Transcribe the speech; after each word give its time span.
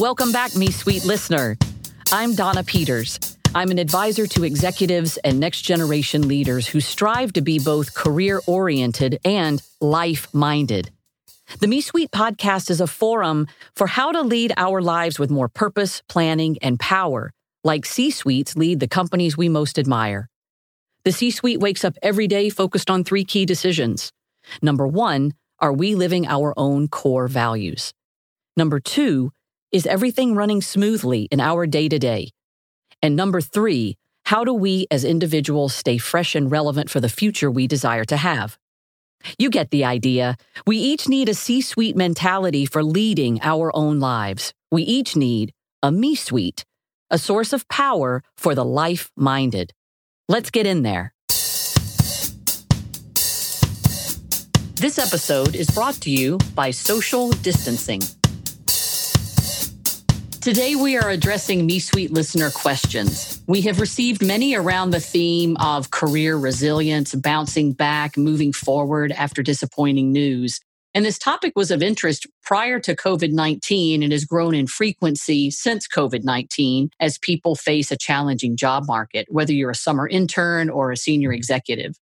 Welcome 0.00 0.32
back, 0.32 0.56
Me 0.56 0.72
Suite 0.72 1.04
listener. 1.04 1.56
I'm 2.10 2.34
Donna 2.34 2.64
Peters. 2.64 3.38
I'm 3.54 3.70
an 3.70 3.78
advisor 3.78 4.26
to 4.26 4.42
executives 4.42 5.18
and 5.18 5.38
next 5.38 5.62
generation 5.62 6.26
leaders 6.26 6.66
who 6.66 6.80
strive 6.80 7.32
to 7.34 7.40
be 7.40 7.60
both 7.60 7.94
career 7.94 8.40
oriented 8.48 9.20
and 9.24 9.62
life 9.80 10.26
minded. 10.34 10.90
The 11.60 11.68
Me 11.68 11.80
Suite 11.80 12.10
podcast 12.10 12.70
is 12.70 12.80
a 12.80 12.88
forum 12.88 13.46
for 13.76 13.86
how 13.86 14.10
to 14.10 14.22
lead 14.22 14.52
our 14.56 14.82
lives 14.82 15.20
with 15.20 15.30
more 15.30 15.48
purpose, 15.48 16.02
planning, 16.08 16.58
and 16.60 16.80
power, 16.80 17.32
like 17.62 17.86
C 17.86 18.10
suites 18.10 18.56
lead 18.56 18.80
the 18.80 18.88
companies 18.88 19.36
we 19.36 19.48
most 19.48 19.78
admire. 19.78 20.28
The 21.04 21.12
C 21.12 21.30
suite 21.30 21.60
wakes 21.60 21.84
up 21.84 21.96
every 22.02 22.26
day 22.26 22.50
focused 22.50 22.90
on 22.90 23.04
three 23.04 23.24
key 23.24 23.46
decisions. 23.46 24.10
Number 24.60 24.88
one, 24.88 25.34
are 25.60 25.72
we 25.72 25.94
living 25.94 26.26
our 26.26 26.52
own 26.56 26.88
core 26.88 27.28
values? 27.28 27.94
Number 28.56 28.80
two, 28.80 29.30
is 29.74 29.86
everything 29.86 30.36
running 30.36 30.62
smoothly 30.62 31.22
in 31.32 31.40
our 31.40 31.66
day 31.66 31.88
to 31.88 31.98
day? 31.98 32.30
And 33.02 33.16
number 33.16 33.40
three, 33.40 33.96
how 34.24 34.44
do 34.44 34.54
we 34.54 34.86
as 34.88 35.02
individuals 35.02 35.74
stay 35.74 35.98
fresh 35.98 36.36
and 36.36 36.48
relevant 36.48 36.90
for 36.90 37.00
the 37.00 37.08
future 37.08 37.50
we 37.50 37.66
desire 37.66 38.04
to 38.04 38.16
have? 38.16 38.56
You 39.36 39.50
get 39.50 39.72
the 39.72 39.84
idea. 39.84 40.36
We 40.64 40.76
each 40.76 41.08
need 41.08 41.28
a 41.28 41.34
C 41.34 41.60
suite 41.60 41.96
mentality 41.96 42.66
for 42.66 42.84
leading 42.84 43.40
our 43.42 43.74
own 43.74 43.98
lives. 43.98 44.54
We 44.70 44.84
each 44.84 45.16
need 45.16 45.52
a 45.82 45.90
me 45.90 46.14
suite, 46.14 46.64
a 47.10 47.18
source 47.18 47.52
of 47.52 47.66
power 47.66 48.22
for 48.36 48.54
the 48.54 48.64
life 48.64 49.10
minded. 49.16 49.72
Let's 50.28 50.50
get 50.50 50.68
in 50.68 50.84
there. 50.84 51.14
This 54.76 54.98
episode 55.00 55.56
is 55.56 55.68
brought 55.70 55.96
to 56.02 56.10
you 56.10 56.38
by 56.54 56.70
Social 56.70 57.30
Distancing. 57.30 58.02
Today, 60.44 60.74
we 60.74 60.98
are 60.98 61.08
addressing 61.08 61.64
Me 61.64 61.78
Suite 61.78 62.10
listener 62.10 62.50
questions. 62.50 63.42
We 63.48 63.62
have 63.62 63.80
received 63.80 64.22
many 64.22 64.54
around 64.54 64.90
the 64.90 65.00
theme 65.00 65.56
of 65.56 65.90
career 65.90 66.36
resilience, 66.36 67.14
bouncing 67.14 67.72
back, 67.72 68.18
moving 68.18 68.52
forward 68.52 69.10
after 69.12 69.42
disappointing 69.42 70.12
news. 70.12 70.60
And 70.92 71.02
this 71.02 71.18
topic 71.18 71.54
was 71.56 71.70
of 71.70 71.82
interest 71.82 72.26
prior 72.42 72.78
to 72.80 72.94
COVID 72.94 73.32
19 73.32 74.02
and 74.02 74.12
has 74.12 74.26
grown 74.26 74.54
in 74.54 74.66
frequency 74.66 75.50
since 75.50 75.88
COVID 75.88 76.24
19 76.24 76.90
as 77.00 77.16
people 77.16 77.56
face 77.56 77.90
a 77.90 77.96
challenging 77.96 78.54
job 78.54 78.84
market, 78.86 79.26
whether 79.30 79.54
you're 79.54 79.70
a 79.70 79.74
summer 79.74 80.06
intern 80.06 80.68
or 80.68 80.92
a 80.92 80.96
senior 80.98 81.32
executive. 81.32 81.94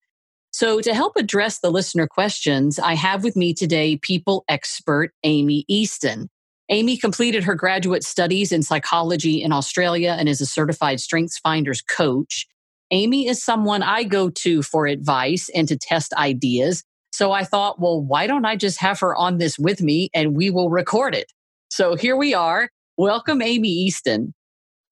So, 0.51 0.81
to 0.81 0.95
help 0.95 1.17
address 1.17 1.59
the 1.59 1.69
listener 1.69 2.07
questions, 2.07 2.79
I 2.79 2.95
have 2.95 3.23
with 3.23 3.37
me 3.37 3.53
today 3.53 3.99
people 3.99 4.45
expert 4.49 5.13
Amy 5.25 5.67
Easton. 5.69 6.31
Amy 6.73 6.97
completed 6.97 7.43
her 7.43 7.57
graduate 7.57 8.05
studies 8.05 8.53
in 8.53 8.63
psychology 8.63 9.43
in 9.43 9.53
Australia 9.53 10.15
and 10.17 10.29
is 10.29 10.41
a 10.41 10.47
certified 10.47 11.01
Strengths 11.01 11.37
Finders 11.39 11.83
coach. 11.83 12.47
Amy 12.93 13.27
is 13.27 13.43
someone 13.43 13.83
I 13.83 14.05
go 14.05 14.31
to 14.31 14.63
for 14.63 14.87
advice 14.87 15.51
and 15.53 15.67
to 15.67 15.77
test 15.77 16.13
ideas. 16.15 16.85
So 17.13 17.33
I 17.33 17.43
thought, 17.43 17.81
well, 17.81 18.01
why 18.01 18.29
don't 18.29 18.45
I 18.45 18.55
just 18.55 18.79
have 18.79 19.01
her 19.01 19.17
on 19.17 19.39
this 19.39 19.59
with 19.59 19.83
me 19.83 20.11
and 20.15 20.37
we 20.37 20.49
will 20.49 20.71
record 20.71 21.13
it? 21.13 21.33
So 21.71 21.97
here 21.97 22.17
we 22.17 22.35
are. 22.35 22.71
Welcome, 22.97 23.43
Amy 23.43 23.69
Easton. 23.69 24.33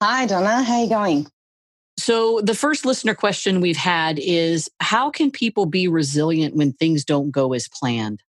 Hi, 0.02 0.26
Donna. 0.26 0.64
How 0.64 0.82
you 0.82 0.88
going? 0.88 1.28
So 1.96 2.40
the 2.40 2.54
first 2.54 2.84
listener 2.86 3.14
question 3.14 3.60
we've 3.60 3.76
had 3.76 4.18
is 4.18 4.68
how 4.80 5.10
can 5.10 5.30
people 5.30 5.66
be 5.66 5.86
resilient 5.86 6.56
when 6.56 6.72
things 6.72 7.04
don't 7.04 7.30
go 7.30 7.52
as 7.52 7.68
planned? 7.68 8.22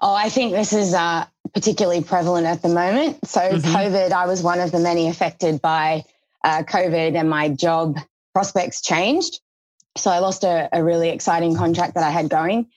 Oh, 0.00 0.14
I 0.14 0.28
think 0.28 0.52
this 0.52 0.72
is 0.72 0.94
uh, 0.94 1.26
particularly 1.54 2.02
prevalent 2.02 2.46
at 2.46 2.62
the 2.62 2.68
moment. 2.68 3.26
So, 3.26 3.40
mm-hmm. 3.40 3.74
COVID, 3.74 4.12
I 4.12 4.26
was 4.26 4.42
one 4.42 4.60
of 4.60 4.70
the 4.70 4.78
many 4.78 5.08
affected 5.08 5.60
by 5.60 6.04
uh, 6.44 6.62
COVID, 6.62 7.16
and 7.16 7.28
my 7.28 7.48
job 7.48 7.98
prospects 8.32 8.80
changed. 8.80 9.40
So, 9.96 10.10
I 10.10 10.20
lost 10.20 10.44
a, 10.44 10.68
a 10.72 10.84
really 10.84 11.08
exciting 11.08 11.56
contract 11.56 11.94
that 11.94 12.04
I 12.04 12.10
had 12.10 12.28
going. 12.28 12.68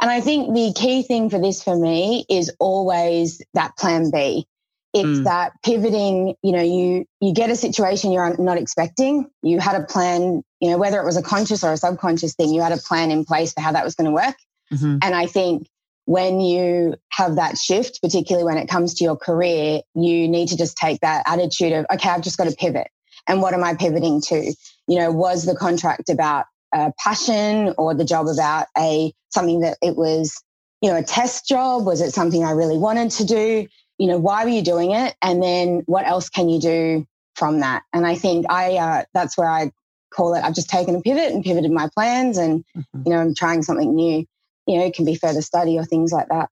And 0.00 0.10
I 0.10 0.20
think 0.20 0.54
the 0.54 0.74
key 0.76 1.02
thing 1.02 1.30
for 1.30 1.40
this 1.40 1.62
for 1.62 1.76
me 1.76 2.26
is 2.28 2.52
always 2.58 3.40
that 3.54 3.76
plan 3.78 4.10
B. 4.10 4.46
It's 4.92 5.20
mm. 5.20 5.24
that 5.24 5.52
pivoting, 5.62 6.34
you 6.42 6.52
know, 6.52 6.62
you 6.62 7.06
you 7.20 7.32
get 7.32 7.50
a 7.50 7.56
situation 7.56 8.12
you're 8.12 8.36
not 8.38 8.58
expecting. 8.58 9.30
You 9.42 9.58
had 9.58 9.80
a 9.80 9.84
plan, 9.84 10.42
you 10.60 10.70
know, 10.70 10.78
whether 10.78 11.00
it 11.00 11.04
was 11.04 11.16
a 11.16 11.22
conscious 11.22 11.64
or 11.64 11.72
a 11.72 11.76
subconscious 11.76 12.34
thing, 12.34 12.52
you 12.52 12.62
had 12.62 12.72
a 12.72 12.78
plan 12.78 13.10
in 13.10 13.24
place 13.24 13.52
for 13.52 13.60
how 13.60 13.72
that 13.72 13.84
was 13.84 13.94
going 13.94 14.06
to 14.06 14.12
work. 14.12 14.36
Mm-hmm. 14.72 14.98
And 15.02 15.14
I 15.14 15.26
think 15.26 15.68
when 16.06 16.40
you 16.40 16.94
have 17.10 17.34
that 17.36 17.58
shift, 17.58 18.00
particularly 18.00 18.44
when 18.44 18.58
it 18.58 18.68
comes 18.68 18.94
to 18.94 19.04
your 19.04 19.16
career, 19.16 19.80
you 19.94 20.28
need 20.28 20.48
to 20.48 20.56
just 20.56 20.76
take 20.76 21.00
that 21.00 21.24
attitude 21.26 21.72
of, 21.72 21.84
okay, 21.92 22.08
I've 22.08 22.22
just 22.22 22.38
got 22.38 22.48
to 22.48 22.56
pivot. 22.56 22.88
And 23.26 23.42
what 23.42 23.54
am 23.54 23.64
I 23.64 23.74
pivoting 23.74 24.20
to? 24.22 24.54
You 24.86 24.98
know, 25.00 25.10
was 25.10 25.44
the 25.44 25.56
contract 25.56 26.08
about 26.08 26.46
a 26.72 26.92
passion 26.98 27.74
or 27.76 27.92
the 27.92 28.04
job 28.04 28.28
about 28.28 28.68
a 28.78 29.12
something 29.30 29.60
that 29.60 29.78
it 29.82 29.96
was, 29.96 30.40
you 30.80 30.88
know, 30.88 30.96
a 30.96 31.02
test 31.02 31.48
job? 31.48 31.84
Was 31.84 32.00
it 32.00 32.12
something 32.12 32.44
I 32.44 32.52
really 32.52 32.78
wanted 32.78 33.10
to 33.12 33.24
do? 33.24 33.66
You 33.98 34.06
know, 34.06 34.18
why 34.18 34.44
were 34.44 34.50
you 34.50 34.62
doing 34.62 34.92
it? 34.92 35.16
And 35.22 35.42
then 35.42 35.82
what 35.86 36.06
else 36.06 36.28
can 36.28 36.48
you 36.48 36.60
do 36.60 37.06
from 37.34 37.60
that? 37.60 37.82
And 37.92 38.06
I 38.06 38.14
think 38.14 38.46
I 38.48 38.76
uh, 38.76 39.04
that's 39.12 39.36
where 39.36 39.48
I 39.48 39.72
call 40.12 40.34
it. 40.34 40.44
I've 40.44 40.54
just 40.54 40.70
taken 40.70 40.94
a 40.94 41.00
pivot 41.00 41.32
and 41.32 41.42
pivoted 41.42 41.72
my 41.72 41.88
plans, 41.94 42.38
and 42.38 42.64
mm-hmm. 42.76 43.02
you 43.04 43.12
know, 43.12 43.18
I'm 43.18 43.34
trying 43.34 43.64
something 43.64 43.92
new 43.92 44.24
you 44.66 44.78
know, 44.78 44.84
it 44.84 44.94
can 44.94 45.04
be 45.04 45.14
further 45.14 45.42
study 45.42 45.78
or 45.78 45.84
things 45.84 46.12
like 46.12 46.28
that. 46.28 46.50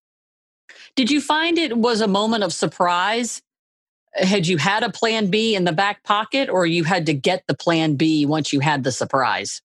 Did 0.97 1.11
you 1.11 1.21
find 1.21 1.59
it 1.59 1.77
was 1.77 2.01
a 2.01 2.09
moment 2.09 2.45
of 2.45 2.53
surprise? 2.53 3.43
Had 4.15 4.47
you 4.47 4.59
had 4.59 4.83
a 4.83 4.91
plan 4.91 5.27
B 5.27 5.57
in 5.57 5.65
the 5.65 5.73
back 5.73 6.05
pocket 6.05 6.49
or 6.49 6.67
you 6.67 6.85
had 6.85 7.07
to 7.07 7.15
get 7.15 7.45
the 7.49 7.55
plan 7.55 7.97
B 7.97 8.27
once 8.27 8.53
you 8.53 8.61
had 8.61 8.85
the 8.85 8.93
surprise? 8.93 9.61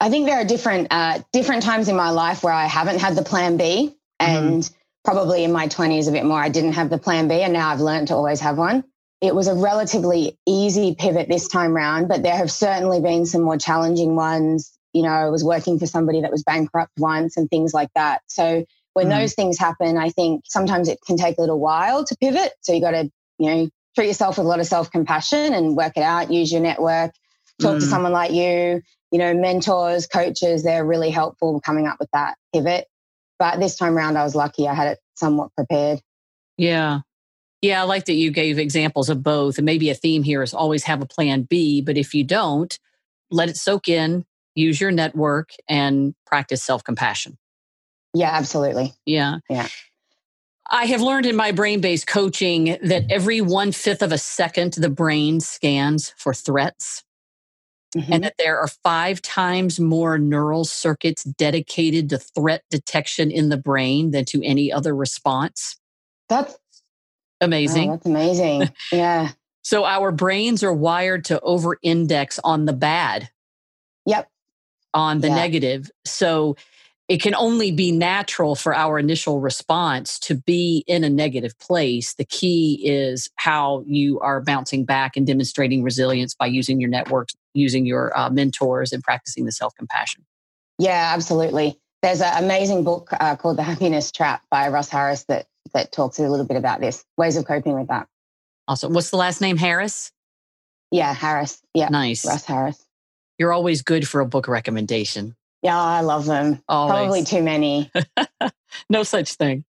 I 0.00 0.10
think 0.10 0.26
there 0.26 0.40
are 0.40 0.44
different 0.44 0.88
uh, 0.90 1.20
different 1.32 1.62
times 1.62 1.88
in 1.88 1.96
my 1.96 2.10
life 2.10 2.42
where 2.42 2.52
I 2.52 2.66
haven't 2.66 3.00
had 3.00 3.14
the 3.14 3.22
plan 3.22 3.56
B 3.56 3.94
mm-hmm. 4.20 4.36
and 4.36 4.62
mm-hmm. 4.62 4.74
probably 5.04 5.44
in 5.44 5.52
my 5.52 5.68
20s 5.68 6.08
a 6.08 6.12
bit 6.12 6.24
more 6.24 6.38
I 6.38 6.48
didn't 6.48 6.72
have 6.72 6.90
the 6.90 6.98
plan 6.98 7.28
B 7.28 7.42
and 7.42 7.52
now 7.52 7.70
I've 7.70 7.80
learned 7.80 8.08
to 8.08 8.14
always 8.14 8.40
have 8.40 8.58
one. 8.58 8.84
It 9.20 9.34
was 9.34 9.46
a 9.46 9.54
relatively 9.54 10.36
easy 10.46 10.96
pivot 10.98 11.28
this 11.28 11.48
time 11.48 11.72
round, 11.72 12.08
but 12.08 12.22
there 12.22 12.36
have 12.36 12.50
certainly 12.50 13.00
been 13.00 13.24
some 13.24 13.42
more 13.42 13.56
challenging 13.56 14.16
ones 14.16 14.73
you 14.94 15.02
know, 15.02 15.10
I 15.10 15.28
was 15.28 15.44
working 15.44 15.78
for 15.78 15.86
somebody 15.86 16.22
that 16.22 16.30
was 16.30 16.44
bankrupt 16.44 16.92
once 16.96 17.36
and 17.36 17.50
things 17.50 17.74
like 17.74 17.90
that. 17.94 18.22
So 18.28 18.64
when 18.94 19.08
mm. 19.08 19.18
those 19.18 19.34
things 19.34 19.58
happen, 19.58 19.98
I 19.98 20.08
think 20.08 20.44
sometimes 20.46 20.88
it 20.88 21.00
can 21.04 21.16
take 21.16 21.36
a 21.36 21.40
little 21.40 21.58
while 21.58 22.04
to 22.04 22.16
pivot. 22.16 22.52
So 22.60 22.72
you 22.72 22.80
got 22.80 22.92
to, 22.92 23.10
you 23.38 23.50
know, 23.50 23.68
treat 23.96 24.06
yourself 24.06 24.38
with 24.38 24.46
a 24.46 24.48
lot 24.48 24.60
of 24.60 24.66
self 24.66 24.90
compassion 24.90 25.52
and 25.52 25.76
work 25.76 25.96
it 25.96 26.02
out, 26.02 26.32
use 26.32 26.50
your 26.50 26.62
network, 26.62 27.12
talk 27.60 27.76
mm. 27.76 27.80
to 27.80 27.86
someone 27.86 28.12
like 28.12 28.30
you, 28.30 28.80
you 29.10 29.18
know, 29.18 29.34
mentors, 29.34 30.06
coaches, 30.06 30.62
they're 30.62 30.84
really 30.84 31.10
helpful 31.10 31.60
coming 31.60 31.86
up 31.88 31.96
with 31.98 32.08
that 32.12 32.36
pivot. 32.54 32.86
But 33.38 33.58
this 33.58 33.76
time 33.76 33.96
around, 33.96 34.16
I 34.16 34.22
was 34.22 34.36
lucky 34.36 34.68
I 34.68 34.74
had 34.74 34.88
it 34.88 34.98
somewhat 35.14 35.50
prepared. 35.56 36.00
Yeah. 36.56 37.00
Yeah, 37.62 37.80
I 37.80 37.84
like 37.84 38.04
that 38.04 38.14
you 38.14 38.30
gave 38.30 38.58
examples 38.58 39.08
of 39.08 39.22
both. 39.22 39.58
And 39.58 39.64
maybe 39.64 39.90
a 39.90 39.94
theme 39.94 40.22
here 40.22 40.42
is 40.42 40.54
always 40.54 40.84
have 40.84 41.02
a 41.02 41.06
plan 41.06 41.42
B, 41.42 41.80
but 41.80 41.96
if 41.96 42.14
you 42.14 42.22
don't, 42.22 42.78
let 43.30 43.48
it 43.48 43.56
soak 43.56 43.88
in, 43.88 44.24
use 44.54 44.80
your 44.80 44.90
network 44.90 45.50
and 45.68 46.14
practice 46.26 46.62
self 46.62 46.84
compassion. 46.84 47.38
Yeah, 48.14 48.30
absolutely. 48.32 48.94
Yeah. 49.04 49.38
Yeah. 49.50 49.68
I 50.70 50.86
have 50.86 51.02
learned 51.02 51.26
in 51.26 51.36
my 51.36 51.52
brain 51.52 51.80
based 51.80 52.06
coaching 52.06 52.78
that 52.82 53.04
every 53.10 53.40
one 53.40 53.72
fifth 53.72 54.02
of 54.02 54.12
a 54.12 54.18
second, 54.18 54.74
the 54.74 54.88
brain 54.88 55.40
scans 55.40 56.14
for 56.16 56.32
threats. 56.32 57.02
Mm-hmm. 57.94 58.12
And 58.12 58.24
that 58.24 58.34
there 58.38 58.58
are 58.58 58.66
five 58.82 59.22
times 59.22 59.78
more 59.78 60.18
neural 60.18 60.64
circuits 60.64 61.22
dedicated 61.22 62.08
to 62.10 62.18
threat 62.18 62.64
detection 62.68 63.30
in 63.30 63.50
the 63.50 63.56
brain 63.56 64.10
than 64.10 64.24
to 64.26 64.42
any 64.42 64.72
other 64.72 64.96
response. 64.96 65.76
That's 66.28 66.58
amazing. 67.40 67.90
Oh, 67.90 67.92
that's 67.92 68.06
amazing. 68.06 68.70
Yeah. 68.92 69.30
so 69.62 69.84
our 69.84 70.10
brains 70.10 70.64
are 70.64 70.72
wired 70.72 71.24
to 71.26 71.38
over 71.40 71.78
index 71.82 72.40
on 72.42 72.64
the 72.64 72.72
bad. 72.72 73.28
Yep 74.06 74.28
on 74.94 75.20
the 75.20 75.28
yeah. 75.28 75.34
negative. 75.34 75.90
So 76.04 76.56
it 77.08 77.20
can 77.20 77.34
only 77.34 77.70
be 77.70 77.92
natural 77.92 78.54
for 78.54 78.74
our 78.74 78.98
initial 78.98 79.40
response 79.40 80.18
to 80.20 80.34
be 80.34 80.84
in 80.86 81.04
a 81.04 81.10
negative 81.10 81.58
place. 81.58 82.14
The 82.14 82.24
key 82.24 82.80
is 82.82 83.28
how 83.36 83.84
you 83.86 84.20
are 84.20 84.40
bouncing 84.40 84.86
back 84.86 85.16
and 85.16 85.26
demonstrating 85.26 85.82
resilience 85.82 86.34
by 86.34 86.46
using 86.46 86.80
your 86.80 86.88
networks, 86.88 87.34
using 87.52 87.84
your 87.84 88.16
uh, 88.18 88.30
mentors, 88.30 88.92
and 88.92 89.02
practicing 89.02 89.44
the 89.44 89.52
self 89.52 89.74
compassion. 89.74 90.24
Yeah, 90.78 91.12
absolutely. 91.14 91.78
There's 92.02 92.22
an 92.22 92.42
amazing 92.42 92.84
book 92.84 93.10
uh, 93.12 93.36
called 93.36 93.58
The 93.58 93.62
Happiness 93.62 94.10
Trap 94.10 94.42
by 94.50 94.68
Russ 94.68 94.88
Harris 94.88 95.24
that 95.24 95.46
that 95.72 95.92
talks 95.92 96.18
a 96.18 96.28
little 96.28 96.46
bit 96.46 96.56
about 96.56 96.80
this 96.80 97.04
ways 97.16 97.36
of 97.36 97.46
coping 97.46 97.78
with 97.78 97.88
that. 97.88 98.06
Awesome. 98.66 98.94
What's 98.94 99.10
the 99.10 99.16
last 99.16 99.40
name? 99.40 99.56
Harris. 99.56 100.10
Yeah, 100.90 101.12
Harris. 101.12 101.60
Yeah, 101.74 101.88
nice. 101.88 102.24
Russ 102.24 102.44
Harris. 102.44 102.83
You're 103.38 103.52
always 103.52 103.82
good 103.82 104.06
for 104.06 104.20
a 104.20 104.26
book 104.26 104.48
recommendation. 104.48 105.34
Yeah, 105.62 105.80
I 105.80 106.02
love 106.02 106.26
them. 106.26 106.62
Always. 106.68 106.92
Probably 106.92 107.24
too 107.24 107.42
many. 107.42 107.90
no 108.90 109.02
such 109.02 109.34
thing. 109.34 109.64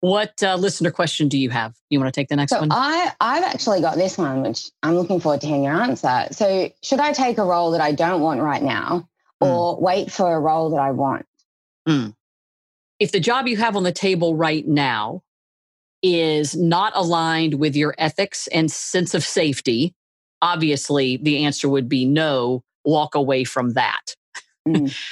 What 0.00 0.42
uh, 0.42 0.56
listener 0.56 0.90
question 0.90 1.28
do 1.28 1.38
you 1.38 1.50
have? 1.50 1.74
You 1.90 1.98
want 1.98 2.12
to 2.12 2.20
take 2.20 2.28
the 2.28 2.36
next 2.36 2.52
so 2.52 2.60
one? 2.60 2.68
I, 2.70 3.12
I've 3.20 3.44
actually 3.44 3.80
got 3.80 3.96
this 3.96 4.16
one, 4.16 4.42
which 4.42 4.70
I'm 4.82 4.94
looking 4.94 5.20
forward 5.20 5.40
to 5.40 5.46
hearing 5.46 5.64
your 5.64 5.74
answer. 5.74 6.28
So, 6.32 6.70
should 6.82 7.00
I 7.00 7.12
take 7.12 7.38
a 7.38 7.44
role 7.44 7.72
that 7.72 7.80
I 7.80 7.92
don't 7.92 8.20
want 8.20 8.40
right 8.40 8.62
now 8.62 9.08
hmm. 9.40 9.46
or 9.46 9.76
mm. 9.76 9.82
wait 9.82 10.12
for 10.12 10.34
a 10.34 10.38
role 10.40 10.70
that 10.70 10.80
I 10.80 10.90
want? 10.92 11.26
Mm. 11.88 12.14
If 12.98 13.12
the 13.12 13.20
job 13.20 13.46
you 13.46 13.56
have 13.56 13.76
on 13.76 13.82
the 13.82 13.92
table 13.92 14.36
right 14.36 14.66
now 14.66 15.22
is 16.02 16.56
not 16.56 16.92
aligned 16.94 17.54
with 17.54 17.76
your 17.76 17.94
ethics 17.98 18.46
and 18.48 18.70
sense 18.70 19.14
of 19.14 19.24
safety, 19.24 19.94
obviously 20.40 21.16
the 21.16 21.44
answer 21.44 21.68
would 21.68 21.88
be 21.88 22.04
no, 22.04 22.62
walk 22.86 23.14
away 23.14 23.44
from 23.44 23.70
that. 23.70 24.14
Mm. 24.66 24.96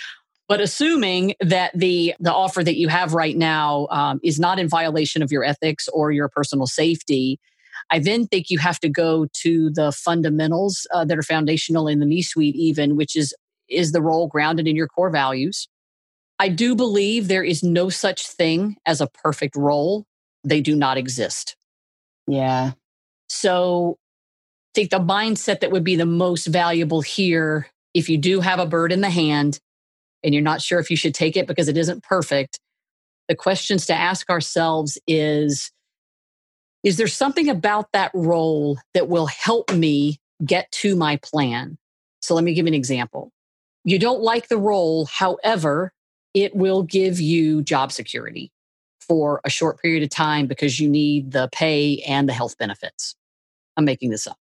But 0.46 0.60
assuming 0.60 1.34
that 1.40 1.72
the 1.74 2.14
the 2.20 2.32
offer 2.32 2.62
that 2.62 2.76
you 2.76 2.88
have 2.88 3.14
right 3.14 3.36
now 3.36 3.86
um, 3.90 4.20
is 4.22 4.38
not 4.38 4.58
in 4.58 4.68
violation 4.68 5.22
of 5.22 5.32
your 5.32 5.42
ethics 5.42 5.88
or 5.88 6.12
your 6.12 6.28
personal 6.28 6.66
safety, 6.66 7.40
I 7.90 7.98
then 7.98 8.26
think 8.26 8.50
you 8.50 8.58
have 8.58 8.78
to 8.80 8.90
go 8.90 9.26
to 9.42 9.70
the 9.70 9.90
fundamentals 9.90 10.86
uh, 10.92 11.04
that 11.06 11.16
are 11.16 11.22
foundational 11.22 11.88
in 11.88 11.98
the 11.98 12.06
me 12.06 12.20
suite, 12.20 12.56
even 12.56 12.94
which 12.94 13.16
is 13.16 13.34
is 13.70 13.92
the 13.92 14.02
role 14.02 14.26
grounded 14.26 14.68
in 14.68 14.76
your 14.76 14.86
core 14.86 15.08
values. 15.08 15.66
I 16.38 16.50
do 16.50 16.74
believe 16.74 17.28
there 17.28 17.44
is 17.44 17.62
no 17.62 17.88
such 17.88 18.26
thing 18.26 18.76
as 18.84 19.00
a 19.00 19.06
perfect 19.06 19.56
role. 19.56 20.04
They 20.42 20.60
do 20.60 20.76
not 20.76 20.98
exist. 20.98 21.56
Yeah. 22.26 22.72
So 23.28 23.98
think 24.74 24.90
the 24.90 24.98
mindset 24.98 25.60
that 25.60 25.70
would 25.70 25.84
be 25.84 25.96
the 25.96 26.06
most 26.06 26.46
valuable 26.46 27.00
here, 27.00 27.68
if 27.94 28.08
you 28.08 28.18
do 28.18 28.40
have 28.40 28.58
a 28.58 28.66
bird 28.66 28.92
in 28.92 29.00
the 29.00 29.10
hand, 29.10 29.60
and 30.22 30.34
you're 30.34 30.42
not 30.42 30.62
sure 30.62 30.80
if 30.80 30.90
you 30.90 30.96
should 30.96 31.14
take 31.14 31.36
it 31.36 31.46
because 31.46 31.68
it 31.68 31.76
isn't 31.76 32.02
perfect, 32.02 32.58
the 33.28 33.34
questions 33.34 33.86
to 33.86 33.94
ask 33.94 34.28
ourselves 34.30 34.98
is 35.06 35.70
Is 36.82 36.96
there 36.96 37.06
something 37.06 37.48
about 37.48 37.92
that 37.92 38.10
role 38.14 38.78
that 38.94 39.08
will 39.08 39.26
help 39.26 39.72
me 39.72 40.18
get 40.44 40.70
to 40.72 40.96
my 40.96 41.16
plan? 41.16 41.78
So 42.20 42.34
let 42.34 42.44
me 42.44 42.54
give 42.54 42.66
you 42.66 42.70
an 42.70 42.74
example. 42.74 43.30
You 43.84 43.98
don't 43.98 44.22
like 44.22 44.48
the 44.48 44.58
role, 44.58 45.06
however, 45.06 45.92
it 46.32 46.56
will 46.56 46.82
give 46.82 47.20
you 47.20 47.62
job 47.62 47.92
security 47.92 48.50
for 49.00 49.40
a 49.44 49.50
short 49.50 49.80
period 49.80 50.02
of 50.02 50.10
time 50.10 50.46
because 50.46 50.80
you 50.80 50.88
need 50.88 51.32
the 51.32 51.48
pay 51.52 52.02
and 52.08 52.28
the 52.28 52.32
health 52.32 52.56
benefits. 52.58 53.14
I'm 53.76 53.84
making 53.84 54.10
this 54.10 54.26
up. 54.26 54.38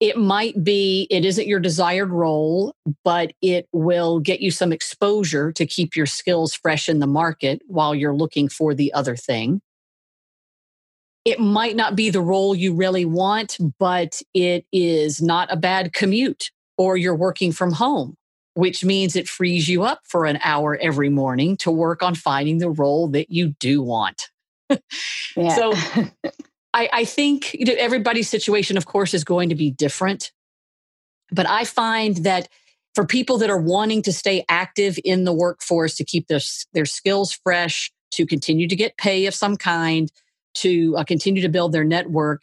It 0.00 0.16
might 0.16 0.62
be, 0.62 1.08
it 1.10 1.24
isn't 1.24 1.48
your 1.48 1.58
desired 1.58 2.10
role, 2.10 2.74
but 3.04 3.32
it 3.42 3.68
will 3.72 4.20
get 4.20 4.40
you 4.40 4.52
some 4.52 4.72
exposure 4.72 5.50
to 5.52 5.66
keep 5.66 5.96
your 5.96 6.06
skills 6.06 6.54
fresh 6.54 6.88
in 6.88 7.00
the 7.00 7.06
market 7.06 7.62
while 7.66 7.94
you're 7.94 8.14
looking 8.14 8.48
for 8.48 8.74
the 8.74 8.92
other 8.92 9.16
thing. 9.16 9.60
It 11.24 11.40
might 11.40 11.74
not 11.74 11.96
be 11.96 12.10
the 12.10 12.20
role 12.20 12.54
you 12.54 12.74
really 12.74 13.04
want, 13.04 13.58
but 13.78 14.22
it 14.34 14.64
is 14.72 15.20
not 15.20 15.52
a 15.52 15.56
bad 15.56 15.92
commute 15.92 16.52
or 16.76 16.96
you're 16.96 17.14
working 17.14 17.50
from 17.50 17.72
home, 17.72 18.14
which 18.54 18.84
means 18.84 19.16
it 19.16 19.28
frees 19.28 19.68
you 19.68 19.82
up 19.82 20.00
for 20.04 20.26
an 20.26 20.38
hour 20.44 20.78
every 20.80 21.08
morning 21.08 21.56
to 21.58 21.72
work 21.72 22.04
on 22.04 22.14
finding 22.14 22.58
the 22.58 22.70
role 22.70 23.08
that 23.08 23.30
you 23.30 23.48
do 23.58 23.82
want. 23.82 24.30
yeah. 25.36 25.56
So 25.56 25.74
I, 26.74 26.88
I 26.92 27.04
think 27.04 27.54
you 27.54 27.64
know, 27.64 27.74
everybody's 27.78 28.28
situation, 28.28 28.76
of 28.76 28.86
course, 28.86 29.14
is 29.14 29.24
going 29.24 29.48
to 29.48 29.54
be 29.54 29.70
different. 29.70 30.32
But 31.30 31.48
I 31.48 31.64
find 31.64 32.16
that 32.18 32.48
for 32.94 33.06
people 33.06 33.38
that 33.38 33.50
are 33.50 33.60
wanting 33.60 34.02
to 34.02 34.12
stay 34.12 34.44
active 34.48 34.98
in 35.04 35.24
the 35.24 35.32
workforce 35.32 35.96
to 35.96 36.04
keep 36.04 36.26
their, 36.28 36.40
their 36.72 36.86
skills 36.86 37.32
fresh, 37.32 37.92
to 38.12 38.26
continue 38.26 38.66
to 38.66 38.76
get 38.76 38.96
pay 38.96 39.26
of 39.26 39.34
some 39.34 39.56
kind, 39.56 40.10
to 40.54 40.96
uh, 40.96 41.04
continue 41.04 41.42
to 41.42 41.48
build 41.48 41.72
their 41.72 41.84
network, 41.84 42.42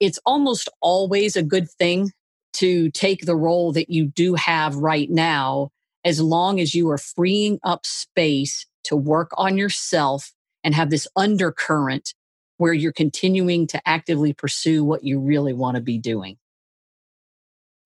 it's 0.00 0.18
almost 0.24 0.68
always 0.80 1.36
a 1.36 1.42
good 1.42 1.68
thing 1.70 2.12
to 2.54 2.90
take 2.90 3.24
the 3.24 3.36
role 3.36 3.72
that 3.72 3.90
you 3.90 4.06
do 4.06 4.34
have 4.34 4.76
right 4.76 5.10
now, 5.10 5.70
as 6.04 6.20
long 6.20 6.60
as 6.60 6.74
you 6.74 6.90
are 6.90 6.98
freeing 6.98 7.58
up 7.62 7.86
space 7.86 8.66
to 8.84 8.96
work 8.96 9.30
on 9.36 9.56
yourself 9.56 10.32
and 10.64 10.74
have 10.74 10.90
this 10.90 11.08
undercurrent 11.16 12.14
where 12.62 12.72
you're 12.72 12.92
continuing 12.92 13.66
to 13.66 13.82
actively 13.84 14.32
pursue 14.32 14.84
what 14.84 15.02
you 15.02 15.18
really 15.18 15.52
want 15.52 15.74
to 15.74 15.80
be 15.80 15.98
doing. 15.98 16.36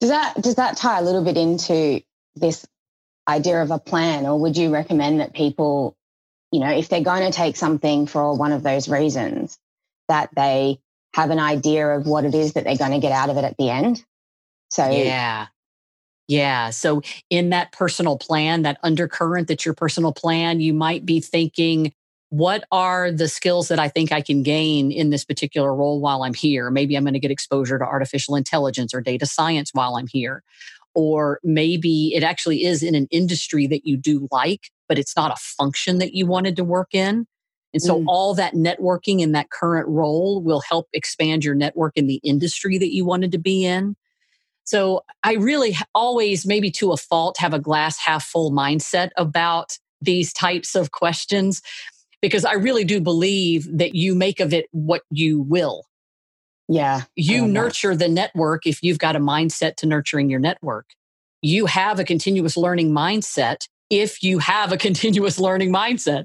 Does 0.02 0.10
that 0.10 0.34
does 0.38 0.56
that 0.56 0.76
tie 0.76 0.98
a 0.98 1.02
little 1.02 1.24
bit 1.24 1.38
into 1.38 2.02
this 2.34 2.66
idea 3.26 3.62
of 3.62 3.70
a 3.70 3.78
plan 3.78 4.26
or 4.26 4.38
would 4.38 4.54
you 4.54 4.68
recommend 4.68 5.20
that 5.20 5.32
people 5.32 5.96
you 6.52 6.60
know 6.60 6.68
if 6.68 6.90
they're 6.90 7.00
going 7.00 7.22
to 7.22 7.34
take 7.34 7.56
something 7.56 8.06
for 8.06 8.36
one 8.36 8.52
of 8.52 8.62
those 8.62 8.86
reasons 8.86 9.58
that 10.08 10.28
they 10.36 10.78
have 11.14 11.30
an 11.30 11.40
idea 11.40 11.88
of 11.88 12.06
what 12.06 12.26
it 12.26 12.34
is 12.34 12.52
that 12.52 12.64
they're 12.64 12.76
going 12.76 12.92
to 12.92 13.00
get 13.00 13.12
out 13.12 13.30
of 13.30 13.38
it 13.38 13.44
at 13.44 13.56
the 13.56 13.70
end 13.70 14.04
so 14.68 14.90
yeah 14.90 15.46
yeah. 16.28 16.70
So, 16.70 17.02
in 17.30 17.50
that 17.50 17.70
personal 17.70 18.18
plan, 18.18 18.62
that 18.62 18.78
undercurrent 18.82 19.46
that's 19.46 19.64
your 19.64 19.74
personal 19.74 20.12
plan, 20.12 20.58
you 20.58 20.74
might 20.74 21.06
be 21.06 21.20
thinking, 21.20 21.92
what 22.30 22.64
are 22.72 23.12
the 23.12 23.28
skills 23.28 23.68
that 23.68 23.78
I 23.78 23.88
think 23.88 24.10
I 24.10 24.20
can 24.20 24.42
gain 24.42 24.90
in 24.90 25.10
this 25.10 25.24
particular 25.24 25.74
role 25.74 26.00
while 26.00 26.22
I'm 26.22 26.34
here? 26.34 26.70
Maybe 26.70 26.96
I'm 26.96 27.04
going 27.04 27.14
to 27.14 27.20
get 27.20 27.30
exposure 27.30 27.78
to 27.78 27.84
artificial 27.84 28.34
intelligence 28.34 28.92
or 28.92 29.00
data 29.00 29.26
science 29.26 29.70
while 29.72 29.96
I'm 29.96 30.08
here. 30.08 30.42
Or 30.94 31.40
maybe 31.44 32.14
it 32.14 32.22
actually 32.22 32.64
is 32.64 32.82
in 32.82 32.94
an 32.94 33.06
industry 33.10 33.66
that 33.68 33.86
you 33.86 33.96
do 33.96 34.28
like, 34.32 34.70
but 34.88 34.98
it's 34.98 35.14
not 35.14 35.30
a 35.30 35.36
function 35.36 35.98
that 35.98 36.14
you 36.14 36.26
wanted 36.26 36.56
to 36.56 36.64
work 36.64 36.88
in. 36.92 37.26
And 37.72 37.82
so 37.82 38.00
mm. 38.00 38.04
all 38.08 38.34
that 38.34 38.54
networking 38.54 39.20
in 39.20 39.32
that 39.32 39.50
current 39.50 39.86
role 39.88 40.42
will 40.42 40.62
help 40.62 40.88
expand 40.94 41.44
your 41.44 41.54
network 41.54 41.92
in 41.96 42.06
the 42.06 42.20
industry 42.24 42.78
that 42.78 42.94
you 42.94 43.04
wanted 43.04 43.32
to 43.32 43.38
be 43.38 43.64
in. 43.64 43.96
So 44.64 45.04
I 45.22 45.34
really 45.34 45.76
always, 45.94 46.46
maybe 46.46 46.70
to 46.72 46.92
a 46.92 46.96
fault, 46.96 47.36
have 47.38 47.54
a 47.54 47.58
glass 47.58 47.98
half 47.98 48.24
full 48.24 48.50
mindset 48.50 49.10
about 49.16 49.78
these 50.00 50.32
types 50.32 50.74
of 50.74 50.90
questions 50.90 51.62
because 52.22 52.44
I 52.44 52.54
really 52.54 52.84
do 52.84 53.00
believe 53.00 53.78
that 53.78 53.94
you 53.94 54.14
make 54.14 54.40
of 54.40 54.52
it 54.52 54.66
what 54.72 55.02
you 55.10 55.42
will. 55.42 55.84
Yeah. 56.68 57.02
You 57.14 57.46
nurture 57.46 57.94
that. 57.94 58.06
the 58.06 58.08
network 58.12 58.66
if 58.66 58.82
you've 58.82 58.98
got 58.98 59.16
a 59.16 59.20
mindset 59.20 59.76
to 59.76 59.86
nurturing 59.86 60.28
your 60.28 60.40
network. 60.40 60.86
You 61.42 61.66
have 61.66 62.00
a 62.00 62.04
continuous 62.04 62.56
learning 62.56 62.90
mindset 62.90 63.68
if 63.90 64.22
you 64.22 64.38
have 64.38 64.72
a 64.72 64.76
continuous 64.76 65.38
learning 65.38 65.72
mindset. 65.72 66.24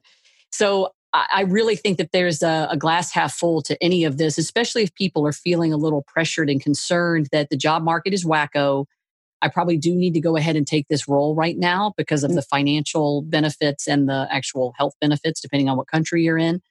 So 0.52 0.90
I 1.14 1.42
really 1.42 1.76
think 1.76 1.98
that 1.98 2.14
there's 2.14 2.42
a, 2.42 2.70
a, 2.72 2.78
glass 2.78 3.12
half 3.12 3.34
full 3.34 3.62
to 3.64 3.78
any 3.84 4.06
of 4.06 4.18
this, 4.18 4.38
especially 4.38 4.84
if 4.84 4.96
people 4.96 5.28
are 5.28 5.34
feeling 5.34 5.74
a 5.74 5.78
little 5.78 6.04
pressured 6.08 6.50
and 6.50 6.62
concerned 6.62 7.28
that 7.34 7.50
the 7.50 7.58
job 7.58 7.84
market 7.84 8.14
is 8.14 8.24
wacko 8.24 8.86
I 9.42 9.50
probably 9.50 9.78
do 9.78 9.96
need 9.96 10.14
to 10.14 10.22
go 10.22 10.36
ahead 10.36 10.56
and 10.56 10.68
take 10.68 10.88
this 10.88 11.08
role 11.08 11.36
right 11.36 11.58
now 11.58 11.94
because 11.98 12.24
of 12.24 12.32
mm. 12.32 12.36
the 12.36 12.42
financial 12.42 13.24
benefits 13.24 13.88
and 13.88 14.08
the 14.08 14.28
actual 14.30 14.74
health 14.78 14.94
benefits, 15.02 15.42
depending 15.42 15.70
on 15.70 15.78
what 15.78 15.88
country 15.88 16.24
you're 16.24 16.38
in. 16.38 16.62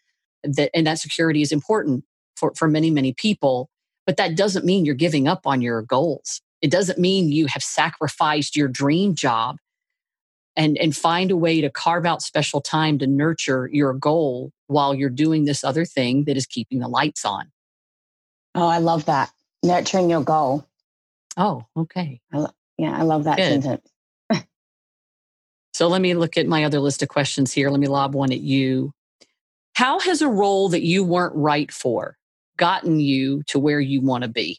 That, 0.45 0.71
and 0.73 0.87
that 0.87 0.99
security 0.99 1.43
is 1.43 1.53
important 1.53 2.05
for, 2.37 2.55
for 2.55 2.69
many, 2.69 2.91
many 2.91 3.13
people. 3.13 3.69
But 4.07 4.17
that 4.17 4.37
doesn't 4.37 4.65
mean 4.65 4.85
you're 4.85 4.95
giving 4.95 5.29
up 5.29 5.47
on 5.47 5.61
your 5.61 5.83
goals. 5.83 6.41
It 6.63 6.71
doesn't 6.71 6.99
mean 6.99 7.31
you 7.31 7.47
have 7.47 7.63
sacrificed 7.63 8.57
your 8.57 8.69
dream 8.69 9.15
job 9.15 9.57
and, 10.57 10.77
and 10.79 10.97
find 10.97 11.31
a 11.31 11.37
way 11.37 11.61
to 11.61 11.71
carve 11.71 12.07
out 12.07 12.23
special 12.23 12.61
time 12.61 12.99
to 12.99 13.07
nurture 13.07 13.69
your 13.73 13.93
goal 13.95 14.53
while 14.67 14.95
you're 14.95 15.11
doing 15.11 15.45
this 15.45 15.65
other 15.65 15.85
thing 15.85 16.25
that 16.25 16.37
is 16.37 16.47
keeping 16.47 16.81
the 16.81 16.89
lights 16.89 17.25
on. 17.25 17.51
Oh, 18.55 18.67
I 18.67 18.79
love 18.79 19.05
that. 19.07 19.31
Nurturing 19.63 20.11
your 20.11 20.23
goal. 20.23 20.67
Oh, 21.37 21.67
okay. 21.77 22.21
I, 22.33 22.47
yeah, 22.81 22.97
I 22.97 23.03
love 23.03 23.25
that 23.25 23.37
Good. 23.37 23.63
sentence. 23.63 23.91
so 25.75 25.89
let 25.89 26.01
me 26.01 26.15
look 26.15 26.39
at 26.39 26.47
my 26.47 26.65
other 26.65 26.81
list 26.81 27.03
of 27.03 27.09
questions 27.09 27.53
here. 27.53 27.69
Let 27.69 27.79
me 27.79 27.89
lob 27.89 28.15
one 28.15 28.33
at 28.33 28.41
you. 28.41 28.93
How 29.75 30.01
has 30.01 30.23
a 30.23 30.29
role 30.29 30.71
that 30.71 30.83
you 30.83 31.05
weren't 31.05 31.35
right 31.37 31.71
for 31.71 32.17
gotten 32.57 33.01
you 33.01 33.43
to 33.49 33.59
where 33.59 33.81
you 33.81 34.01
want 34.01 34.23
to 34.25 34.29
be? 34.29 34.59